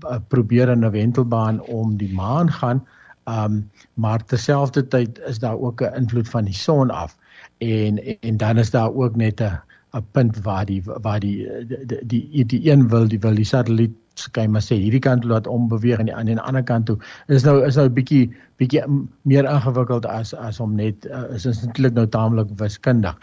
uh, 0.06 0.18
probeer 0.28 0.70
in 0.70 0.86
'n 0.86 0.92
wentelbaan 0.92 1.62
om 1.62 1.98
die 1.98 2.14
maan 2.14 2.52
gaan 2.52 2.88
um 3.26 3.70
maar 3.94 4.26
terselfdertyd 4.26 5.20
is 5.20 5.40
daar 5.40 5.60
ook 5.60 5.82
'n 5.82 5.96
invloed 5.96 6.30
van 6.30 6.46
die 6.46 6.54
son 6.54 6.90
af 6.90 7.18
en 7.58 8.20
en 8.20 8.38
dan 8.38 8.58
is 8.58 8.72
daar 8.72 8.94
ook 8.94 9.16
net 9.16 9.42
'n 9.42 9.62
'n 9.94 10.06
punt 10.12 10.42
waar 10.42 10.66
die 10.66 10.84
waar 10.86 11.20
die 11.20 11.48
die 11.68 12.06
die, 12.06 12.46
die 12.46 12.72
een 12.72 12.88
wil 12.90 13.08
die 13.08 13.20
wil 13.20 13.36
die 13.36 13.46
satelliet 13.46 13.96
skei 14.20 14.48
maar 14.48 14.62
sê 14.62 14.78
hierdie 14.78 15.02
kant 15.02 15.26
laat 15.30 15.48
om 15.50 15.68
beweeg 15.72 16.02
en 16.02 16.10
die 16.10 16.16
aan 16.16 16.30
die 16.30 16.38
ander 16.40 16.64
kant 16.64 16.86
toe. 16.90 16.98
Is 17.28 17.46
nou 17.48 17.56
is 17.66 17.78
nou 17.80 17.88
'n 17.90 17.94
bietjie 17.94 18.34
bietjie 18.62 18.84
meer 19.22 19.46
ingewikkeld 19.50 20.06
as 20.06 20.34
as 20.34 20.60
om 20.60 20.76
net 20.76 21.06
uh, 21.06 21.24
is 21.34 21.46
eintlik 21.46 21.94
nou 21.94 22.08
taamlik 22.08 22.50
wiskundig. 22.58 23.18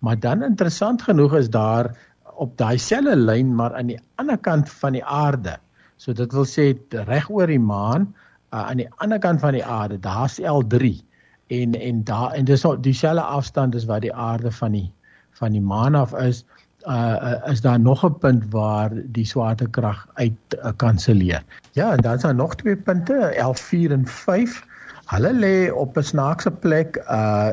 Maar 0.00 0.18
dan 0.20 0.42
interessant 0.42 1.02
genoeg 1.02 1.34
is 1.34 1.50
daar 1.50 1.90
op 2.36 2.56
daai 2.56 2.78
selfde 2.78 3.16
lyn 3.16 3.54
maar 3.54 3.74
aan 3.74 3.86
die 3.86 4.00
ander 4.16 4.38
kant 4.38 4.70
van 4.70 4.92
die 4.92 5.04
aarde. 5.04 5.56
So 5.96 6.12
dit 6.12 6.32
wil 6.32 6.44
sê 6.44 6.74
reg 6.90 7.30
oor 7.30 7.46
die 7.46 7.60
maan 7.60 8.14
uh, 8.50 8.68
aan 8.68 8.76
die 8.76 8.88
ander 8.96 9.18
kant 9.18 9.40
van 9.40 9.52
die 9.52 9.64
aarde, 9.64 9.98
daar's 10.00 10.40
L3 10.40 10.94
en 11.46 11.74
en 11.74 12.04
daar 12.04 12.32
en 12.32 12.44
dis 12.44 12.64
dieselfde 12.80 13.22
afstand 13.22 13.74
as 13.74 13.84
wat 13.84 14.00
die 14.00 14.14
aarde 14.14 14.50
van 14.52 14.72
die 14.72 14.92
van 15.38 15.52
die 15.52 15.60
maan 15.60 15.94
af 15.94 16.14
is 16.14 16.44
uh 16.86 17.34
is 17.50 17.60
daar 17.60 17.80
nog 17.80 18.04
'n 18.06 18.18
punt 18.18 18.44
waar 18.50 18.90
die 18.94 19.24
swaartekrag 19.24 20.08
uit 20.14 20.32
uh, 20.50 20.70
kanselleer. 20.76 21.42
Ja, 21.72 21.92
en 21.92 22.00
dan 22.00 22.14
is 22.14 22.22
daar 22.22 22.34
nog 22.34 22.54
twee 22.54 22.76
punte, 22.76 23.14
11 23.14 23.58
4 23.58 23.92
en 23.92 24.06
5. 24.06 24.64
Hulle 25.06 25.32
lê 25.32 25.72
op 25.72 25.96
'n 25.96 26.02
snaakse 26.02 26.50
plek 26.50 26.96
uh 27.10 27.50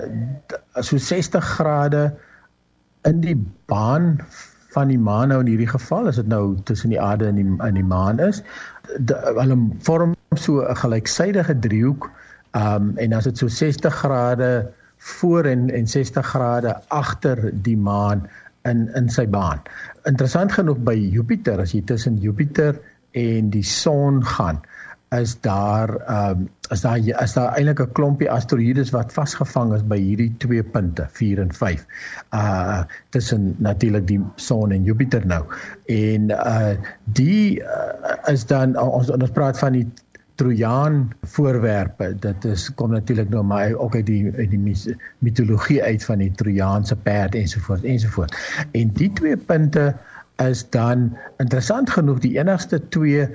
so 0.74 0.98
60 0.98 1.44
grade 1.44 2.16
in 3.02 3.20
die 3.20 3.52
baan 3.66 4.20
van 4.74 4.88
die 4.88 5.00
maan 5.00 5.28
nou 5.28 5.40
in 5.40 5.48
hierdie 5.48 5.70
geval 5.70 6.08
is 6.08 6.16
dit 6.16 6.28
nou 6.28 6.58
tussen 6.64 6.90
die 6.90 7.02
aarde 7.02 7.28
en 7.28 7.36
die 7.36 7.68
in 7.68 7.74
die 7.74 7.84
maan 7.84 8.20
is. 8.20 8.42
De, 9.00 9.34
hulle 9.38 9.58
vorm 9.80 10.16
so 10.38 10.62
'n 10.62 10.76
gelyksydige 10.76 11.60
driehoek. 11.60 12.12
Um 12.52 12.98
en 12.98 13.14
as 13.14 13.24
dit 13.24 13.38
so 13.38 13.48
60 13.48 13.94
grade 13.94 14.72
voor 14.98 15.46
en 15.46 15.70
en 15.70 15.88
60 15.88 16.26
grade 16.26 16.82
agter 16.88 17.52
die 17.54 17.78
maan 17.78 18.30
in 18.62 18.90
in 18.96 19.10
sy 19.10 19.28
baan. 19.28 19.62
Interessant 20.04 20.52
genoeg 20.52 20.80
by 20.84 20.96
Jupiter 20.96 21.60
as 21.60 21.74
jy 21.76 21.82
tussen 21.82 22.18
Jupiter 22.18 22.80
en 23.12 23.50
die 23.50 23.64
son 23.64 24.24
gaan, 24.26 24.62
is 25.14 25.36
daar 25.42 25.92
ehm 25.96 26.30
um, 26.30 26.50
is 26.74 26.82
daar 26.82 26.98
is 27.24 27.34
daar 27.34 27.54
eintlik 27.54 27.80
'n 27.80 27.92
klompie 27.92 28.32
asteroïdes 28.32 28.92
wat 28.96 29.14
vasgevang 29.14 29.74
is 29.74 29.84
by 29.84 30.00
hierdie 30.00 30.34
twee 30.38 30.64
punte 30.64 31.08
4 31.12 31.40
en 31.40 31.54
5. 31.54 31.86
Uh 32.34 32.84
tussen 33.10 33.56
natuurlik 33.58 34.08
die 34.08 34.22
son 34.36 34.72
en 34.72 34.84
Jupiter 34.84 35.26
nou. 35.26 35.44
En 35.86 36.30
uh 36.30 36.74
die 37.04 37.60
uh, 37.60 38.34
is 38.34 38.46
dan 38.46 38.78
ons 38.80 39.10
ons 39.10 39.32
praat 39.32 39.60
van 39.60 39.72
die 39.72 39.88
Trojaan 40.36 41.12
voorwerpe. 41.22 42.16
Dit 42.20 42.46
is 42.46 42.74
kom 42.74 42.92
natuurlik 42.92 43.30
nou 43.30 43.44
maar 43.44 43.74
ook 43.74 43.96
uit 43.96 44.06
die 44.06 44.32
uit 44.38 44.50
die 44.50 44.98
mitologie 45.18 45.84
uit 45.84 46.06
van 46.06 46.18
die 46.18 46.32
Trojaanse 46.32 46.96
perd 46.96 47.36
ensovoorts 47.36 47.84
ensovoorts. 47.84 48.66
En 48.72 48.90
die 48.94 49.12
twee 49.14 49.38
punte 49.38 49.96
is 50.42 50.70
dan 50.70 51.18
interessant 51.38 51.90
genoeg 51.90 52.20
die 52.24 52.38
enigste 52.40 52.80
twee 52.90 53.28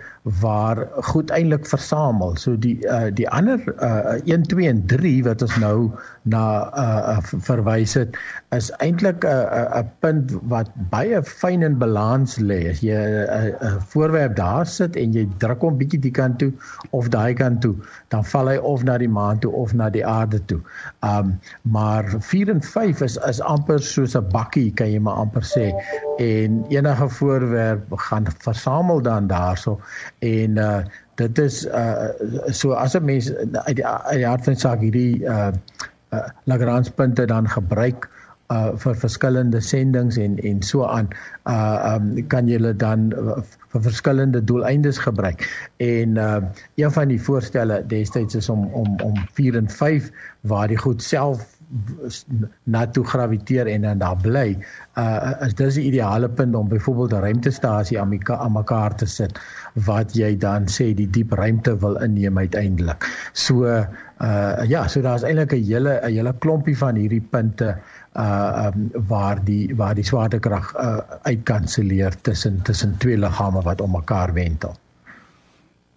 waar 0.43 0.81
goed 1.07 1.31
eintlik 1.31 1.67
versamel. 1.67 2.35
So 2.37 2.57
die 2.59 2.77
uh, 2.87 3.07
die 3.15 3.29
ander 3.31 3.63
uh, 3.79 4.19
1 4.27 4.49
2 4.51 4.69
en 4.69 4.83
3 4.91 5.13
wat 5.25 5.43
ons 5.43 5.57
nou 5.63 5.91
na 6.29 6.43
uh, 6.75 7.19
verwys 7.23 7.95
het 7.97 8.19
is 8.57 8.71
eintlik 8.85 9.25
'n 9.25 9.29
uh, 9.31 9.79
'n 9.81 9.91
punt 10.03 10.35
wat 10.51 10.69
baie 10.91 11.23
fyn 11.23 11.63
in 11.63 11.79
balans 11.79 12.37
lê. 12.39 12.69
As 12.71 12.83
jy 12.83 12.99
'n 12.99 13.55
uh, 13.63 13.77
voorwerp 13.95 14.37
daar 14.37 14.67
sit 14.67 14.97
en 14.97 15.13
jy 15.13 15.29
druk 15.39 15.63
hom 15.63 15.79
bietjie 15.79 16.01
die 16.01 16.13
kant 16.13 16.39
toe 16.39 16.53
of 16.91 17.09
daai 17.09 17.35
kant 17.35 17.61
toe, 17.61 17.75
dan 18.09 18.25
val 18.25 18.49
hy 18.49 18.57
of 18.57 18.83
na 18.83 18.99
die 18.99 19.09
maan 19.09 19.39
toe 19.39 19.53
of 19.53 19.73
na 19.73 19.89
die 19.91 20.07
aarde 20.07 20.45
toe. 20.45 20.61
Um 21.01 21.39
maar 21.63 22.05
4 22.19 22.51
en 22.51 22.63
5 22.63 23.01
is 23.01 23.17
is 23.17 23.41
amper 23.41 23.81
soos 23.81 24.17
'n 24.17 24.29
bakkie 24.35 24.75
kan 24.75 24.91
jy 24.91 24.99
maar 24.99 25.23
amper 25.25 25.43
sê 25.43 25.73
en 26.19 26.65
enige 26.89 27.09
voorwerp 27.09 27.93
gaan 27.97 28.27
versamel 28.39 29.03
dan 29.03 29.27
daarso 29.27 29.81
en 30.19 30.57
uh 30.57 30.79
dit 31.15 31.39
is 31.39 31.67
uh 31.67 32.09
so 32.47 32.73
as 32.73 32.95
'n 32.95 33.05
mens 33.05 33.35
uit 33.35 33.77
die, 33.77 33.85
die 34.13 34.27
hart 34.27 34.45
van 34.45 34.57
saak 34.57 34.81
hierdie 34.81 35.25
uh, 35.25 35.51
uh 36.13 36.29
Lagrange 36.45 36.91
punte 36.91 37.27
dan 37.27 37.49
gebruik 37.49 38.09
uh 38.53 38.71
vir 38.77 38.95
verskillende 38.97 39.61
sendinge 39.61 40.23
en 40.23 40.39
en 40.39 40.63
so 40.63 40.85
aan 40.85 41.09
uh 41.45 41.97
um 41.97 42.27
kan 42.29 42.49
jy 42.49 42.73
dan 42.77 43.13
vir 43.69 43.83
verskillende 43.83 44.45
doeleindes 44.45 44.99
gebruik. 44.99 45.45
En 45.77 46.17
uh 46.17 46.41
een 46.75 46.93
van 46.93 47.09
die 47.09 47.23
voorstelle 47.23 47.85
destyds 47.87 48.35
is 48.35 48.49
om 48.49 48.65
om 48.73 48.97
om 49.01 49.15
4 49.33 49.57
en 49.57 49.71
5 49.71 50.11
waar 50.41 50.69
die 50.69 50.79
goed 50.79 51.03
self 51.03 51.58
na 52.65 52.87
toe 52.87 53.05
graviteer 53.05 53.67
en 53.67 53.83
dan 53.83 53.99
daar 53.99 54.17
bly. 54.23 54.57
Uh 54.97 55.33
is 55.47 55.55
dis 55.55 55.75
die 55.75 55.85
ideale 55.91 56.29
punt 56.29 56.55
om 56.55 56.69
byvoorbeeld 56.69 57.13
'n 57.13 57.25
ruimtestasie 57.27 58.01
aan 58.01 58.09
mekaar 58.09 58.39
aan 58.39 58.53
mekaar 58.53 58.97
te 58.97 59.07
sit 59.07 59.39
wat 59.85 60.15
jy 60.17 60.37
dan 60.37 60.69
sê 60.69 60.95
die 60.95 61.11
diep 61.11 61.33
ruimte 61.33 61.79
wil 61.79 61.97
inneem 61.97 62.39
uiteindelik. 62.39 63.05
So 63.33 63.65
uh 63.65 64.65
ja, 64.69 64.89
so 64.89 65.01
daar's 65.01 65.23
eintlik 65.23 65.53
'n 65.53 65.65
hele 65.65 66.01
'n 66.03 66.13
hele 66.13 66.35
klompie 66.39 66.79
van 66.79 66.95
hierdie 66.95 67.27
punte 67.31 67.77
uh 68.17 68.71
um, 68.75 68.91
waar 69.07 69.45
die 69.45 69.77
waar 69.77 69.95
die 69.95 70.05
swaartekrag 70.05 70.75
uh 70.75 70.99
uitkanselleer 71.23 72.21
tussen 72.21 72.63
tussen 72.63 72.97
twee 72.99 73.17
liggame 73.17 73.63
wat 73.63 73.81
om 73.81 73.91
mekaar 73.91 74.33
wentel. 74.33 74.75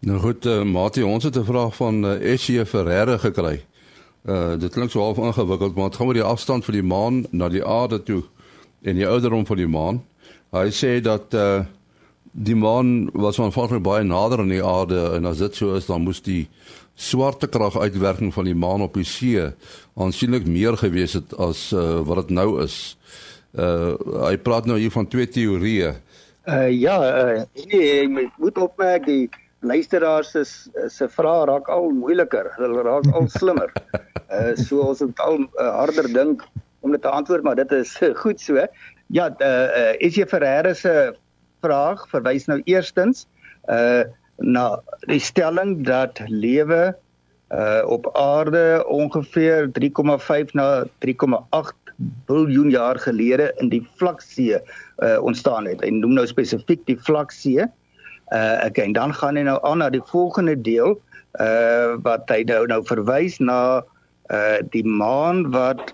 Nou 0.02 0.20
goed, 0.20 0.46
uh, 0.46 0.64
Mati, 0.64 1.04
ons 1.04 1.24
het 1.24 1.38
'n 1.38 1.44
vraag 1.46 1.76
van 1.76 2.06
uh, 2.06 2.38
SJ 2.38 2.66
Ferreira 2.66 3.18
gekry. 3.18 3.66
Uh 4.22 4.54
dit 4.60 4.74
klink 4.74 4.92
so 4.92 5.02
half 5.02 5.18
ingewikkeld, 5.18 5.76
maar 5.76 5.90
dit 5.90 5.98
gaan 5.98 6.08
oor 6.08 6.14
die 6.20 6.24
afstand 6.24 6.66
van 6.66 6.74
die 6.78 6.86
maan 6.86 7.24
na 7.32 7.50
die 7.50 7.66
aarde 7.66 8.04
toe 8.04 8.22
en 8.82 8.96
die 8.96 9.08
ouderdom 9.08 9.46
van 9.46 9.58
die 9.58 9.70
maan. 9.70 10.02
Hy 10.54 10.70
sê 10.70 11.00
dat 11.02 11.34
uh 11.34 11.64
die 12.32 12.56
maan 12.56 13.10
was 13.12 13.42
aanvanklik 13.44 13.82
baie 13.84 14.06
nader 14.08 14.40
aan 14.40 14.54
die 14.54 14.64
aarde 14.64 15.02
en 15.18 15.26
as 15.28 15.42
dit 15.42 15.56
so 15.56 15.74
is, 15.76 15.90
dan 15.90 16.06
moes 16.06 16.22
die 16.24 16.48
swaartekrag 16.96 17.76
uitwerking 17.76 18.32
van 18.34 18.48
die 18.48 18.56
maan 18.56 18.86
op 18.86 18.94
die 18.96 19.08
see 19.08 19.50
aansienlik 20.00 20.46
meer 20.48 20.78
gewees 20.80 21.18
het 21.18 21.34
as 21.36 21.72
uh 21.74 22.00
wat 22.06 22.28
dit 22.28 22.38
nou 22.38 22.62
is. 22.64 22.96
Uh 23.58 23.98
hy 24.30 24.38
praat 24.38 24.70
nou 24.70 24.78
hier 24.80 24.94
van 24.94 25.10
twee 25.10 25.28
teorieë. 25.28 25.96
Uh 26.46 26.70
ja, 26.70 26.98
uh, 27.02 27.42
nee, 27.68 28.06
jy 28.06 28.08
moet 28.38 28.58
opmerk 28.58 29.06
die 29.10 29.30
luisteraars 29.62 30.32
se 30.32 30.44
se 30.90 31.08
vrae 31.08 31.46
raak 31.50 31.70
al 31.70 31.92
moeiliker. 31.96 32.50
Hulle 32.58 32.84
raak 32.88 33.08
al 33.14 33.30
slimmer. 33.40 33.70
uh 34.32 34.56
so 34.56 34.82
ons 34.88 35.04
moet 35.04 35.20
al 35.26 35.44
uh, 35.44 35.70
harder 35.82 36.08
dink 36.14 36.46
om 36.82 36.92
dit 36.92 37.02
te 37.02 37.10
antwoord, 37.10 37.44
maar 37.44 37.60
dit 37.60 37.72
is 37.72 37.94
uh, 38.02 38.14
goed 38.18 38.42
so. 38.42 38.66
Ja, 39.08 39.30
uh, 39.30 39.68
uh 39.82 39.94
is 40.00 40.18
jy 40.18 40.26
Ferreira 40.26 40.74
se 40.74 41.14
vraag 41.62 42.08
verwys 42.14 42.50
nou 42.50 42.62
eerstens 42.66 43.28
uh 43.70 44.04
na 44.42 44.82
die 45.06 45.22
stelling 45.22 45.84
dat 45.86 46.24
lewe 46.28 46.96
uh 47.54 47.82
op 47.86 48.10
aarde 48.18 48.82
ongeveer 48.88 49.70
3,5 49.78 50.56
na 50.58 50.86
3,8 51.06 51.94
biljoen 52.26 52.72
jaar 52.74 52.98
gelede 52.98 53.52
in 53.62 53.70
die 53.70 53.84
vlaksee 54.00 54.58
uh, 54.58 55.20
ontstaan 55.22 55.68
het. 55.70 55.84
Hy 55.86 55.92
noem 55.94 56.16
nou 56.18 56.26
spesifiek 56.26 56.82
die 56.90 56.98
vlaksee. 56.98 57.68
Uh 57.68 57.81
okay, 58.32 58.86
en 58.86 58.94
dan 58.94 59.14
gaan 59.14 59.36
hy 59.36 59.44
nou 59.44 59.58
aan 59.68 59.82
na 59.84 59.90
die 59.90 60.04
volgende 60.12 60.56
deel 60.56 60.96
uh 61.40 61.96
wat 62.04 62.30
hy 62.32 62.44
nou 62.48 62.66
nou 62.68 62.82
verwys 62.88 63.40
na 63.40 63.84
uh 64.32 64.60
die 64.74 64.84
maan 64.84 65.46
wat 65.52 65.94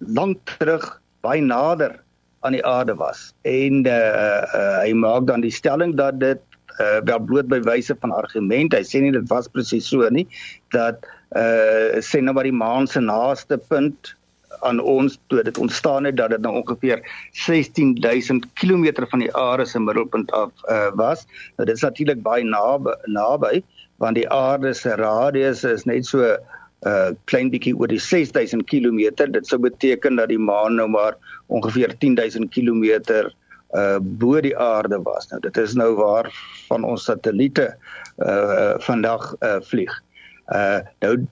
lank 0.00 0.38
terug 0.58 1.00
baie 1.24 1.42
nader 1.42 1.98
aan 2.40 2.54
die 2.54 2.64
aarde 2.66 2.94
was. 2.94 3.32
En 3.42 3.86
uh, 3.86 3.94
uh 4.54 4.76
hy 4.84 4.92
maak 4.94 5.26
dan 5.26 5.42
die 5.44 5.52
stelling 5.52 5.96
dat 5.98 6.20
dit 6.20 6.40
uh 6.78 7.00
wel 7.04 7.18
bloot 7.18 7.48
by 7.50 7.60
wyse 7.66 7.94
van 8.00 8.14
argument, 8.14 8.74
hy 8.74 8.84
sê 8.86 9.02
nie 9.02 9.12
dit 9.12 9.26
was 9.32 9.48
presies 9.50 9.88
so 9.90 10.08
nie, 10.14 10.28
dat 10.74 11.08
uh 11.36 11.98
sê 12.04 12.22
nou 12.22 12.36
maar 12.36 12.48
die 12.48 12.54
maan 12.54 12.86
se 12.86 13.02
naaste 13.02 13.58
punt 13.58 14.14
aan 14.60 14.80
ons 14.80 15.18
toe 15.26 15.42
dit 15.42 15.58
ontstaan 15.58 16.04
het 16.04 16.16
dat 16.16 16.30
dit 16.30 16.40
nou 16.40 16.54
ongeveer 16.60 17.02
16000 17.32 18.46
km 18.54 19.06
van 19.08 19.18
die 19.18 19.34
aarde 19.36 19.64
se 19.64 19.80
middelpunt 19.80 20.32
af 20.32 20.50
uh 20.68 20.90
was. 20.94 21.26
Nou 21.56 21.68
dit 21.68 21.76
is 21.76 21.82
natuurlik 21.82 22.22
baie 22.22 22.44
naby 22.44 22.94
naby 23.04 23.62
want 23.96 24.14
die 24.14 24.28
aarde 24.30 24.74
se 24.74 24.94
radius 24.94 25.64
is 25.64 25.84
net 25.84 26.06
so 26.06 26.22
'n 26.22 26.38
uh, 26.86 27.10
klein 27.24 27.50
bietjie 27.50 27.74
oor 27.74 27.88
die 27.88 27.98
6000 27.98 28.64
km. 28.64 29.10
Dit 29.32 29.46
sou 29.46 29.60
beteken 29.60 30.16
dat 30.16 30.28
die 30.28 30.38
maan 30.38 30.74
nou 30.74 30.88
maar 30.88 31.16
ongeveer 31.46 31.98
10000 31.98 32.50
km 32.50 32.84
uh 33.76 33.98
bo 34.00 34.40
die 34.40 34.56
aarde 34.56 35.02
was. 35.02 35.28
Nou 35.28 35.40
dit 35.40 35.56
is 35.56 35.74
nou 35.74 35.94
waar 35.94 36.32
van 36.68 36.84
ons 36.84 37.04
satelliete 37.04 37.74
uh 38.16 38.74
vandag 38.78 39.34
uh 39.40 39.60
vlieg. 39.60 39.92
Uh 40.48 40.80
nou 41.00 41.26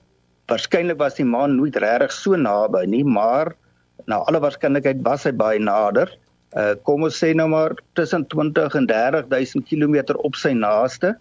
waarskynlik 0.47 0.99
was 0.99 1.17
die 1.19 1.27
maan 1.27 1.57
nooit 1.57 1.75
regtig 1.83 2.13
so 2.15 2.37
naby 2.39 2.85
nie, 2.87 3.03
maar 3.03 3.53
na 4.07 4.21
alle 4.29 4.39
waarskynlikheid 4.43 5.03
was 5.05 5.25
hy 5.27 5.33
baie 5.35 5.59
nader. 5.59 6.11
Uh 6.55 6.73
kom 6.87 7.03
ons 7.03 7.17
sê 7.19 7.33
nou 7.35 7.49
maar 7.51 7.75
tussen 7.99 8.23
20 8.31 8.75
en 8.79 8.87
30000 8.87 9.65
km 9.67 10.15
op 10.15 10.35
sy 10.39 10.53
naaste. 10.55 11.15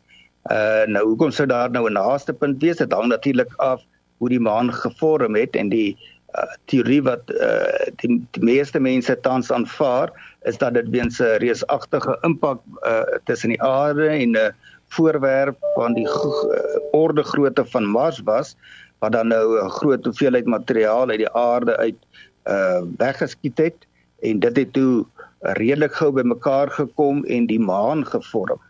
Uh 0.51 0.85
nou 0.87 1.03
hoekom 1.11 1.33
sou 1.35 1.47
daar 1.47 1.71
nou 1.71 1.89
'n 1.89 1.99
naaste 1.99 2.33
punt 2.33 2.62
wees? 2.62 2.79
Dit 2.79 2.93
hang 2.93 3.09
natuurlik 3.11 3.53
af 3.59 3.83
hoe 4.19 4.29
die 4.29 4.41
maan 4.41 4.73
gevorm 4.73 5.35
het 5.35 5.57
en 5.57 5.69
die 5.69 5.97
uh, 6.37 6.55
teorie 6.65 7.03
wat 7.03 7.31
uh, 7.31 7.91
die, 8.01 8.21
die 8.31 8.45
meeste 8.45 8.81
mense 8.81 9.17
tans 9.21 9.51
aanvaar 9.51 10.12
is 10.45 10.59
dat 10.59 10.75
dit 10.75 10.89
weens 10.89 11.21
'n 11.21 11.39
reusagtige 11.43 12.19
impak 12.23 12.61
uh, 12.87 13.03
tussen 13.25 13.49
die 13.49 13.62
aarde 13.62 14.09
en 14.09 14.31
'n 14.31 14.37
uh, 14.37 14.49
voorwerp 14.89 15.59
van 15.75 15.95
die 15.95 16.07
uh, 16.07 16.79
orde 16.93 17.23
grootte 17.23 17.65
van 17.65 17.85
Mars 17.85 18.21
was 18.25 18.57
wat 18.98 19.12
dan 19.12 19.28
nou 19.28 19.64
'n 19.64 19.70
groot 19.70 20.04
hoeveelheid 20.04 20.46
materiaal 20.46 21.09
uit 21.09 21.18
die 21.18 21.32
aarde 21.32 21.76
uit 21.76 21.98
uh 22.44 22.80
weggeskiet 22.96 23.59
het 23.59 23.87
en 24.22 24.38
dit 24.40 24.56
het 24.56 24.72
toe 24.72 25.06
redelik 25.40 25.94
gou 25.94 26.12
bymekaar 26.12 26.70
gekom 26.70 27.24
en 27.24 27.46
die 27.46 27.61
maan 27.61 28.06
gevorm. 28.06 28.61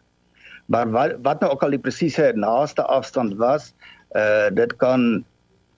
Maar 0.66 0.90
wat 0.90 1.16
wat 1.22 1.40
nou 1.40 1.52
ook 1.52 1.62
al 1.62 1.76
die 1.76 1.82
presiese 1.82 2.32
naaste 2.34 2.82
afstand 2.82 3.36
was, 3.36 3.72
uh 4.16 4.48
dit 4.50 4.76
kan 4.76 5.24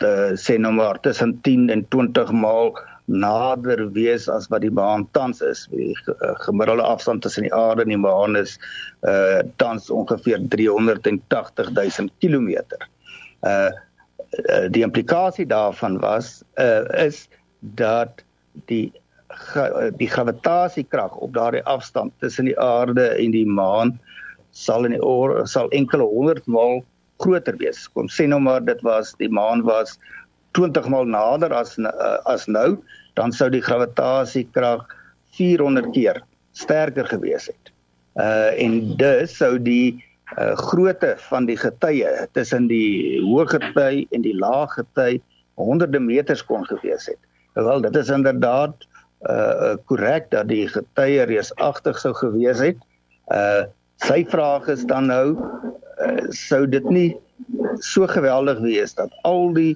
uh, 0.02 0.30
sê 0.34 0.56
nou 0.58 0.72
maar 0.72 1.00
tussen 1.00 1.40
10 1.42 1.68
en 1.70 1.88
20 1.88 2.32
maal 2.32 2.78
nader 3.04 3.90
wees 3.92 4.28
as 4.28 4.48
wat 4.52 4.60
die 4.60 4.70
maan 4.70 5.08
tans 5.10 5.40
is. 5.40 5.66
Die 5.70 5.96
gemiddelde 6.44 6.82
afstand 6.82 7.22
tussen 7.22 7.42
die 7.42 7.54
aarde 7.54 7.82
en 7.82 7.88
die 7.88 8.00
maan 8.00 8.36
is 8.36 8.58
uh 9.02 9.40
tans 9.56 9.90
ongeveer 9.90 10.40
380 10.48 11.70
000 11.72 12.08
km. 12.20 12.62
Uh 13.42 13.70
die 14.70 14.82
implikasie 14.84 15.46
daarvan 15.46 15.98
was 16.00 16.42
uh 16.60 16.84
is 17.06 17.28
dat 17.60 18.22
die 18.66 18.92
die 19.96 20.08
gravitasiekrag 20.08 21.16
op 21.16 21.34
daardie 21.34 21.64
afstand 21.64 22.12
tussen 22.18 22.48
die 22.48 22.58
aarde 22.60 23.08
en 23.08 23.30
die 23.30 23.46
maan 23.46 23.98
sal 24.50 24.84
in 24.84 24.96
die 24.96 25.02
oor 25.04 25.46
sal 25.46 25.68
enkele 25.76 26.06
honderd 26.08 26.46
maal 26.46 26.82
groter 27.18 27.56
wees. 27.58 27.86
Kom 27.92 28.08
sê 28.08 28.26
nou 28.28 28.40
maar 28.40 28.64
dit 28.64 28.80
was 28.86 29.14
die 29.18 29.28
maan 29.28 29.64
was 29.66 29.98
20 30.56 30.88
maal 30.88 31.04
nader 31.04 31.52
as 31.54 31.76
as 32.24 32.46
nou, 32.46 32.78
dan 33.14 33.32
sou 33.32 33.50
die 33.50 33.62
gravitasiekrag 33.62 34.86
400 35.36 35.92
keer 35.94 36.22
sterker 36.52 37.06
gewees 37.06 37.50
het. 37.50 37.72
Uh 38.18 38.50
en 38.58 38.96
dus 38.96 39.36
sou 39.36 39.58
die 39.62 39.98
grootte 40.36 41.14
van 41.28 41.46
die 41.48 41.56
getye 41.56 42.28
tussen 42.36 42.68
die 42.68 43.20
hoë 43.24 43.46
gety 43.54 44.06
en 44.12 44.22
die 44.26 44.36
lae 44.36 44.66
gety 44.74 45.20
honderde 45.58 46.00
meters 46.00 46.44
kon 46.44 46.66
gewees 46.68 47.08
het. 47.08 47.18
Wel, 47.58 47.80
dit 47.80 47.96
is 47.96 48.12
inderdaad 48.12 48.86
uh 49.26 49.74
korrek 49.90 50.28
dat 50.30 50.46
die 50.46 50.68
getye 50.70 51.24
reusagtig 51.26 51.98
sou 51.98 52.12
gewees 52.14 52.60
het. 52.62 52.78
Uh 53.32 53.66
sy 54.04 54.22
vraag 54.30 54.68
is 54.70 54.84
dan 54.86 55.08
nou 55.10 55.34
uh, 55.34 56.28
sou 56.30 56.66
dit 56.70 56.84
nie 56.90 57.16
so 57.82 58.06
geweldig 58.06 58.60
wees 58.62 58.94
dat 58.94 59.10
al 59.26 59.50
die 59.56 59.74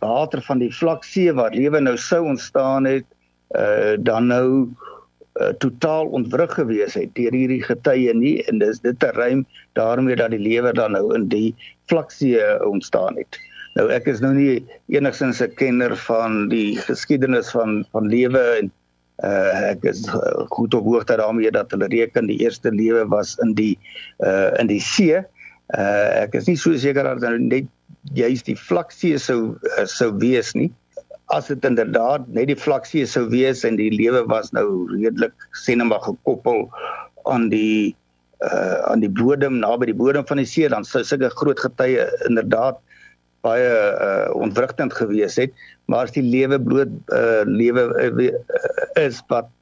water 0.00 0.42
van 0.44 0.60
die 0.60 0.72
vlaksee 0.74 1.32
waar 1.32 1.54
lewe 1.56 1.80
nou 1.80 1.96
sou 1.96 2.20
ontstaan 2.28 2.84
het 2.84 3.06
uh, 3.56 3.96
dan 3.98 4.28
nou 4.28 4.68
uh, 5.38 5.52
totaal 5.62 6.10
ontwrig 6.16 6.54
gewees 6.54 6.96
het 6.98 7.14
deur 7.14 7.34
hierdie 7.36 7.62
getye 7.62 8.14
nie 8.14 8.38
en 8.50 8.58
dis 8.62 8.80
dit 8.80 8.98
te 9.00 9.12
ruim 9.16 9.44
daarmee 9.78 10.16
dat 10.16 10.34
die 10.34 10.42
lewe 10.42 10.72
dan 10.72 10.96
nou 10.96 11.14
in 11.14 11.28
die 11.30 11.54
vlaksee 11.92 12.42
ontstaan 12.66 13.16
het. 13.20 13.38
Nou 13.78 13.86
ek 13.94 14.08
is 14.10 14.20
nou 14.22 14.32
nie 14.34 14.60
enigsins 14.90 15.42
'n 15.42 15.54
kenner 15.54 15.96
van 15.96 16.48
die 16.50 16.76
geskiedenis 16.82 17.50
van 17.54 17.84
van 17.92 18.08
lewe 18.10 18.42
en 18.58 18.70
uh 19.22 19.70
ek 19.70 19.84
is 19.84 20.06
uh, 20.08 20.46
goed 20.48 20.74
op 20.74 20.84
hoogte 20.84 21.16
daarmee 21.16 21.50
dat 21.50 21.70
hulle 21.70 21.86
reken 21.92 22.26
die 22.26 22.40
eerste 22.40 22.72
lewe 22.72 23.06
was 23.06 23.36
in 23.44 23.54
die 23.54 23.78
uh 24.24 24.50
in 24.58 24.66
die 24.66 24.80
see. 24.80 25.22
Uh 25.76 26.24
ek 26.24 26.34
is 26.34 26.48
nie 26.48 26.56
so 26.56 26.76
seker 26.76 27.04
dat 27.04 27.20
dit 27.20 27.40
net 27.40 27.68
juist 28.16 28.46
die 28.48 28.56
vlaksee 28.58 29.18
sou 29.18 29.58
sou 29.84 30.10
wees 30.18 30.54
nie. 30.54 30.72
As 31.30 31.50
dit 31.50 31.64
inderdaad 31.64 32.28
net 32.34 32.50
die 32.50 32.58
vlaksee 32.58 33.06
sou 33.06 33.26
wees 33.30 33.64
en 33.66 33.78
die 33.78 33.90
lewe 33.94 34.24
was 34.30 34.50
nou 34.56 34.66
redelik 34.90 35.34
sienema 35.64 36.00
gekoppel 36.04 36.66
aan 37.30 37.48
die 37.52 37.94
uh 38.40 38.78
aan 38.88 39.02
die 39.04 39.12
bodem 39.12 39.58
naby 39.60 39.90
die 39.90 39.98
bodem 39.98 40.24
van 40.26 40.40
die 40.40 40.48
see 40.48 40.68
dan 40.72 40.86
sou 40.88 41.02
sulke 41.04 41.28
groot 41.36 41.60
getye 41.60 42.06
inderdaad 42.28 42.78
baie 43.44 43.68
uh 44.06 44.32
ontwrigtend 44.36 44.96
gewees 44.96 45.36
het 45.40 45.52
maar 45.86 46.08
as 46.08 46.14
die 46.16 46.24
lewe 46.24 46.56
bloot 46.60 46.94
uh 47.12 47.42
lewe 47.44 47.84
uh, 48.00 48.30
is 49.04 49.20
wat 49.28 49.52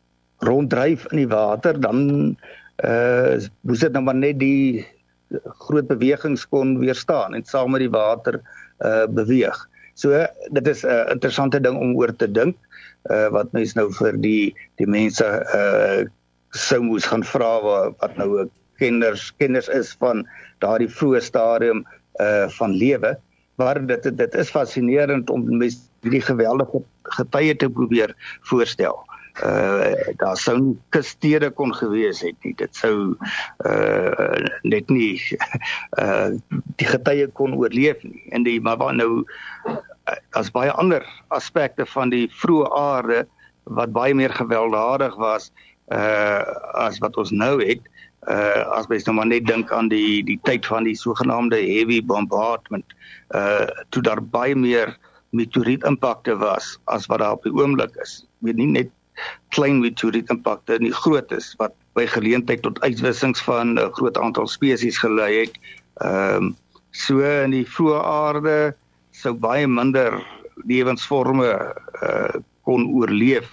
ronddryf 0.46 1.09
in 1.11 1.24
die 1.24 1.33
water 1.33 1.81
dan 1.81 2.37
uh 2.87 3.35
moes 3.66 3.83
dit 3.83 3.92
nou 3.92 4.04
maar 4.07 4.18
net 4.18 4.38
die 4.38 4.87
groot 5.66 5.88
bewegings 5.88 6.46
kon 6.48 6.78
weerstaan 6.78 7.35
en 7.35 7.44
saam 7.44 7.74
met 7.74 7.85
die 7.85 7.92
water 7.92 8.40
uh 8.85 9.07
beweeg. 9.11 9.59
So 9.98 10.14
dit 10.54 10.66
is 10.70 10.84
'n 10.84 10.88
uh, 10.94 11.11
interessante 11.11 11.61
ding 11.61 11.76
om 11.76 11.96
oor 11.98 12.14
te 12.16 12.30
dink 12.30 12.56
uh 13.11 13.28
wat 13.34 13.52
mense 13.52 13.74
nou 13.78 13.88
vir 13.98 14.18
die 14.22 14.54
die 14.78 14.87
mense 14.87 15.26
uh 15.61 16.06
sou 16.54 16.80
moes 16.82 17.06
gaan 17.06 17.24
vra 17.24 17.52
wat 18.02 18.16
nou 18.16 18.28
'n 18.44 18.50
kenners 18.78 19.30
kenners 19.38 19.68
is 19.68 19.96
van 19.98 20.26
daardie 20.62 20.90
vroeë 20.98 21.22
stadium 21.22 21.84
uh 22.20 22.46
van 22.58 22.76
lewe 22.82 23.16
maar 23.58 23.87
dit 23.87 24.02
dit 24.16 24.34
is 24.34 24.50
fascinerend 24.54 25.30
om 25.30 25.42
met 25.58 25.74
hierdie 26.02 26.22
geweldige 26.22 26.82
getye 27.18 27.56
te 27.56 27.68
probeer 27.70 28.14
voorstel. 28.50 29.02
Uh 29.44 29.94
daar 30.18 30.37
sou 30.37 30.77
kustede 30.90 31.51
kon 31.51 31.74
gewees 31.74 32.20
het 32.27 32.37
nie. 32.42 32.55
Dit 32.59 32.74
sou 32.77 33.14
uh 33.66 34.46
net 34.62 34.90
nie 34.90 35.20
uh 35.98 36.35
die 36.81 36.88
getye 36.88 37.29
kon 37.38 37.55
oorleef 37.55 38.03
nie. 38.03 38.24
En 38.35 38.42
die 38.42 38.61
maar 38.61 38.94
nou 38.94 39.24
as 40.37 40.51
baie 40.51 40.72
ander 40.72 41.05
aspekte 41.35 41.87
van 41.87 42.11
die 42.11 42.27
vroeë 42.40 42.70
aarde 42.74 43.24
wat 43.68 43.92
baie 43.92 44.14
meer 44.14 44.33
gewelddadig 44.35 45.16
was 45.20 45.53
uh 45.94 46.42
as 46.88 46.98
wat 47.05 47.16
ons 47.16 47.31
nou 47.31 47.59
het 47.62 47.83
uh 48.29 48.64
as 48.77 48.88
mens 48.88 49.07
nou 49.07 49.16
maar 49.16 49.31
net 49.31 49.46
dink 49.46 49.72
aan 49.72 49.88
die 49.88 50.24
die 50.24 50.38
tyd 50.44 50.66
van 50.66 50.85
die 50.88 50.96
sogenaamde 50.96 51.61
heavy 51.61 52.01
bombardment 52.05 52.96
uh 53.35 53.68
toe 53.94 54.03
daar 54.03 54.22
baie 54.22 54.57
meer 54.57 54.96
meteoriet 55.31 55.85
impakte 55.85 56.37
was 56.40 56.79
as 56.85 57.07
wat 57.07 57.20
daar 57.20 57.37
op 57.37 57.44
die 57.44 57.53
oomblik 57.53 57.96
is. 58.03 58.24
Ek 58.40 58.48
weet 58.48 58.61
nie 58.61 58.70
net 58.72 58.92
klein 59.54 59.81
meteoriet 59.81 60.31
impakte 60.31 60.78
nie 60.78 60.92
groot 60.92 61.33
is 61.33 61.54
wat 61.59 61.74
by 61.98 62.07
geleentheid 62.07 62.62
tot 62.62 62.81
uitwissings 62.81 63.42
van 63.42 63.78
'n 63.78 63.92
groot 63.98 64.18
aantal 64.18 64.46
spesies 64.46 64.98
gelei 64.98 65.40
het. 65.40 65.54
Ehm 66.00 66.37
um, 66.37 66.57
so 66.90 67.20
in 67.20 67.50
die 67.50 67.66
vroeë 67.66 68.02
aarde 68.02 68.74
sou 69.11 69.35
baie 69.35 69.66
minder 69.66 70.22
lewensvorme 70.66 71.74
uh 72.02 72.38
kon 72.68 72.85
oorleef 72.92 73.48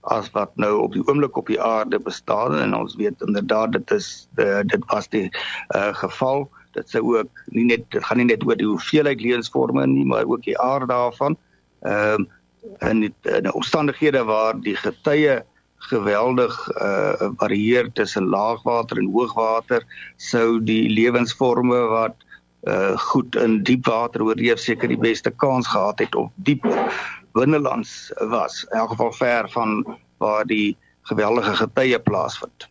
as 0.00 0.30
wat 0.32 0.52
nou 0.60 0.72
op 0.80 0.92
die 0.96 1.02
oomblik 1.04 1.36
op 1.36 1.48
die 1.52 1.60
aarde 1.60 1.98
bestaan 2.00 2.56
en 2.56 2.74
ons 2.76 2.96
weet 2.96 3.24
inderdaad 3.26 3.72
dit 3.76 3.90
is 3.96 4.28
uh, 4.40 4.60
dit 4.64 4.84
was 4.92 5.08
die 5.12 5.26
uh, 5.76 5.92
geval 6.00 6.46
dit 6.76 6.88
sou 6.90 7.02
ook 7.16 7.42
nie 7.56 7.66
net 7.68 7.84
dit 7.92 8.04
gaan 8.04 8.20
nie 8.20 8.28
net 8.30 8.44
oor 8.44 8.56
die 8.60 8.68
hoeveelheid 8.68 9.20
lewensvorme 9.20 9.86
nie 9.86 10.06
maar 10.08 10.24
ook 10.28 10.44
die 10.48 10.58
aard 10.60 10.88
daarvan 10.92 11.38
ehm 11.84 12.24
uh, 12.24 12.32
in 12.80 13.14
in 13.22 13.52
omstandighede 13.52 14.24
waar 14.24 14.60
die 14.60 14.76
getye 14.76 15.42
geweldig 15.90 16.54
uh 16.80 17.30
varieer 17.36 17.92
tussen 17.92 18.28
laagwater 18.28 18.98
en 18.98 19.10
hoogwater 19.12 19.84
sou 20.16 20.62
die 20.62 20.88
lewensforme 20.88 21.80
wat 21.92 22.16
uh 22.62 22.98
goed 22.98 23.36
in 23.36 23.62
diep 23.62 23.86
water 23.86 24.22
oorleef 24.22 24.58
seker 24.58 24.88
die 24.88 25.00
beste 25.00 25.30
kans 25.30 25.66
gehad 25.66 25.98
het 25.98 26.14
op 26.14 26.32
diep 26.34 26.64
binnelands 27.32 28.12
was 28.30 28.64
in 28.70 28.78
elk 28.78 28.88
geval 28.88 29.12
ver 29.12 29.50
van 29.50 29.98
waar 30.18 30.46
die 30.46 30.76
geweldige 31.02 31.56
getye 31.56 31.98
plaasvind. 32.00 32.68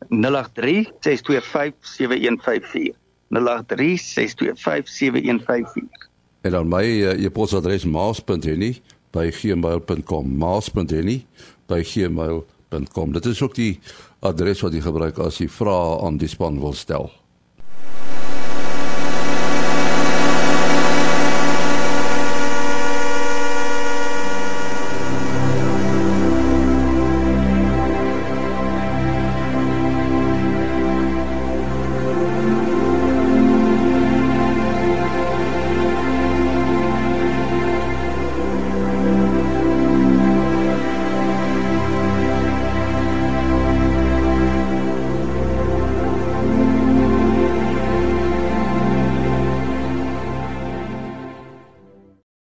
0836257154. 0.09 2.93
0836257154. 3.33 3.37
En 6.41 6.51
dan 6.51 6.67
my 6.67 6.83
uh, 6.83 7.23
e-posadres 7.23 7.85
maas.henny@gmail.com. 7.85 10.37
maas.henny@gmail.com. 10.37 13.11
Dit 13.11 13.25
is 13.25 13.41
ook 13.41 13.55
die 13.55 13.79
adres 14.19 14.61
wat 14.61 14.73
jy 14.73 14.81
gebruik 14.81 15.17
as 15.17 15.37
jy 15.37 15.49
vrae 15.49 16.01
aan 16.05 16.17
die 16.17 16.27
span 16.27 16.59
wil 16.59 16.73
stel. 16.73 17.11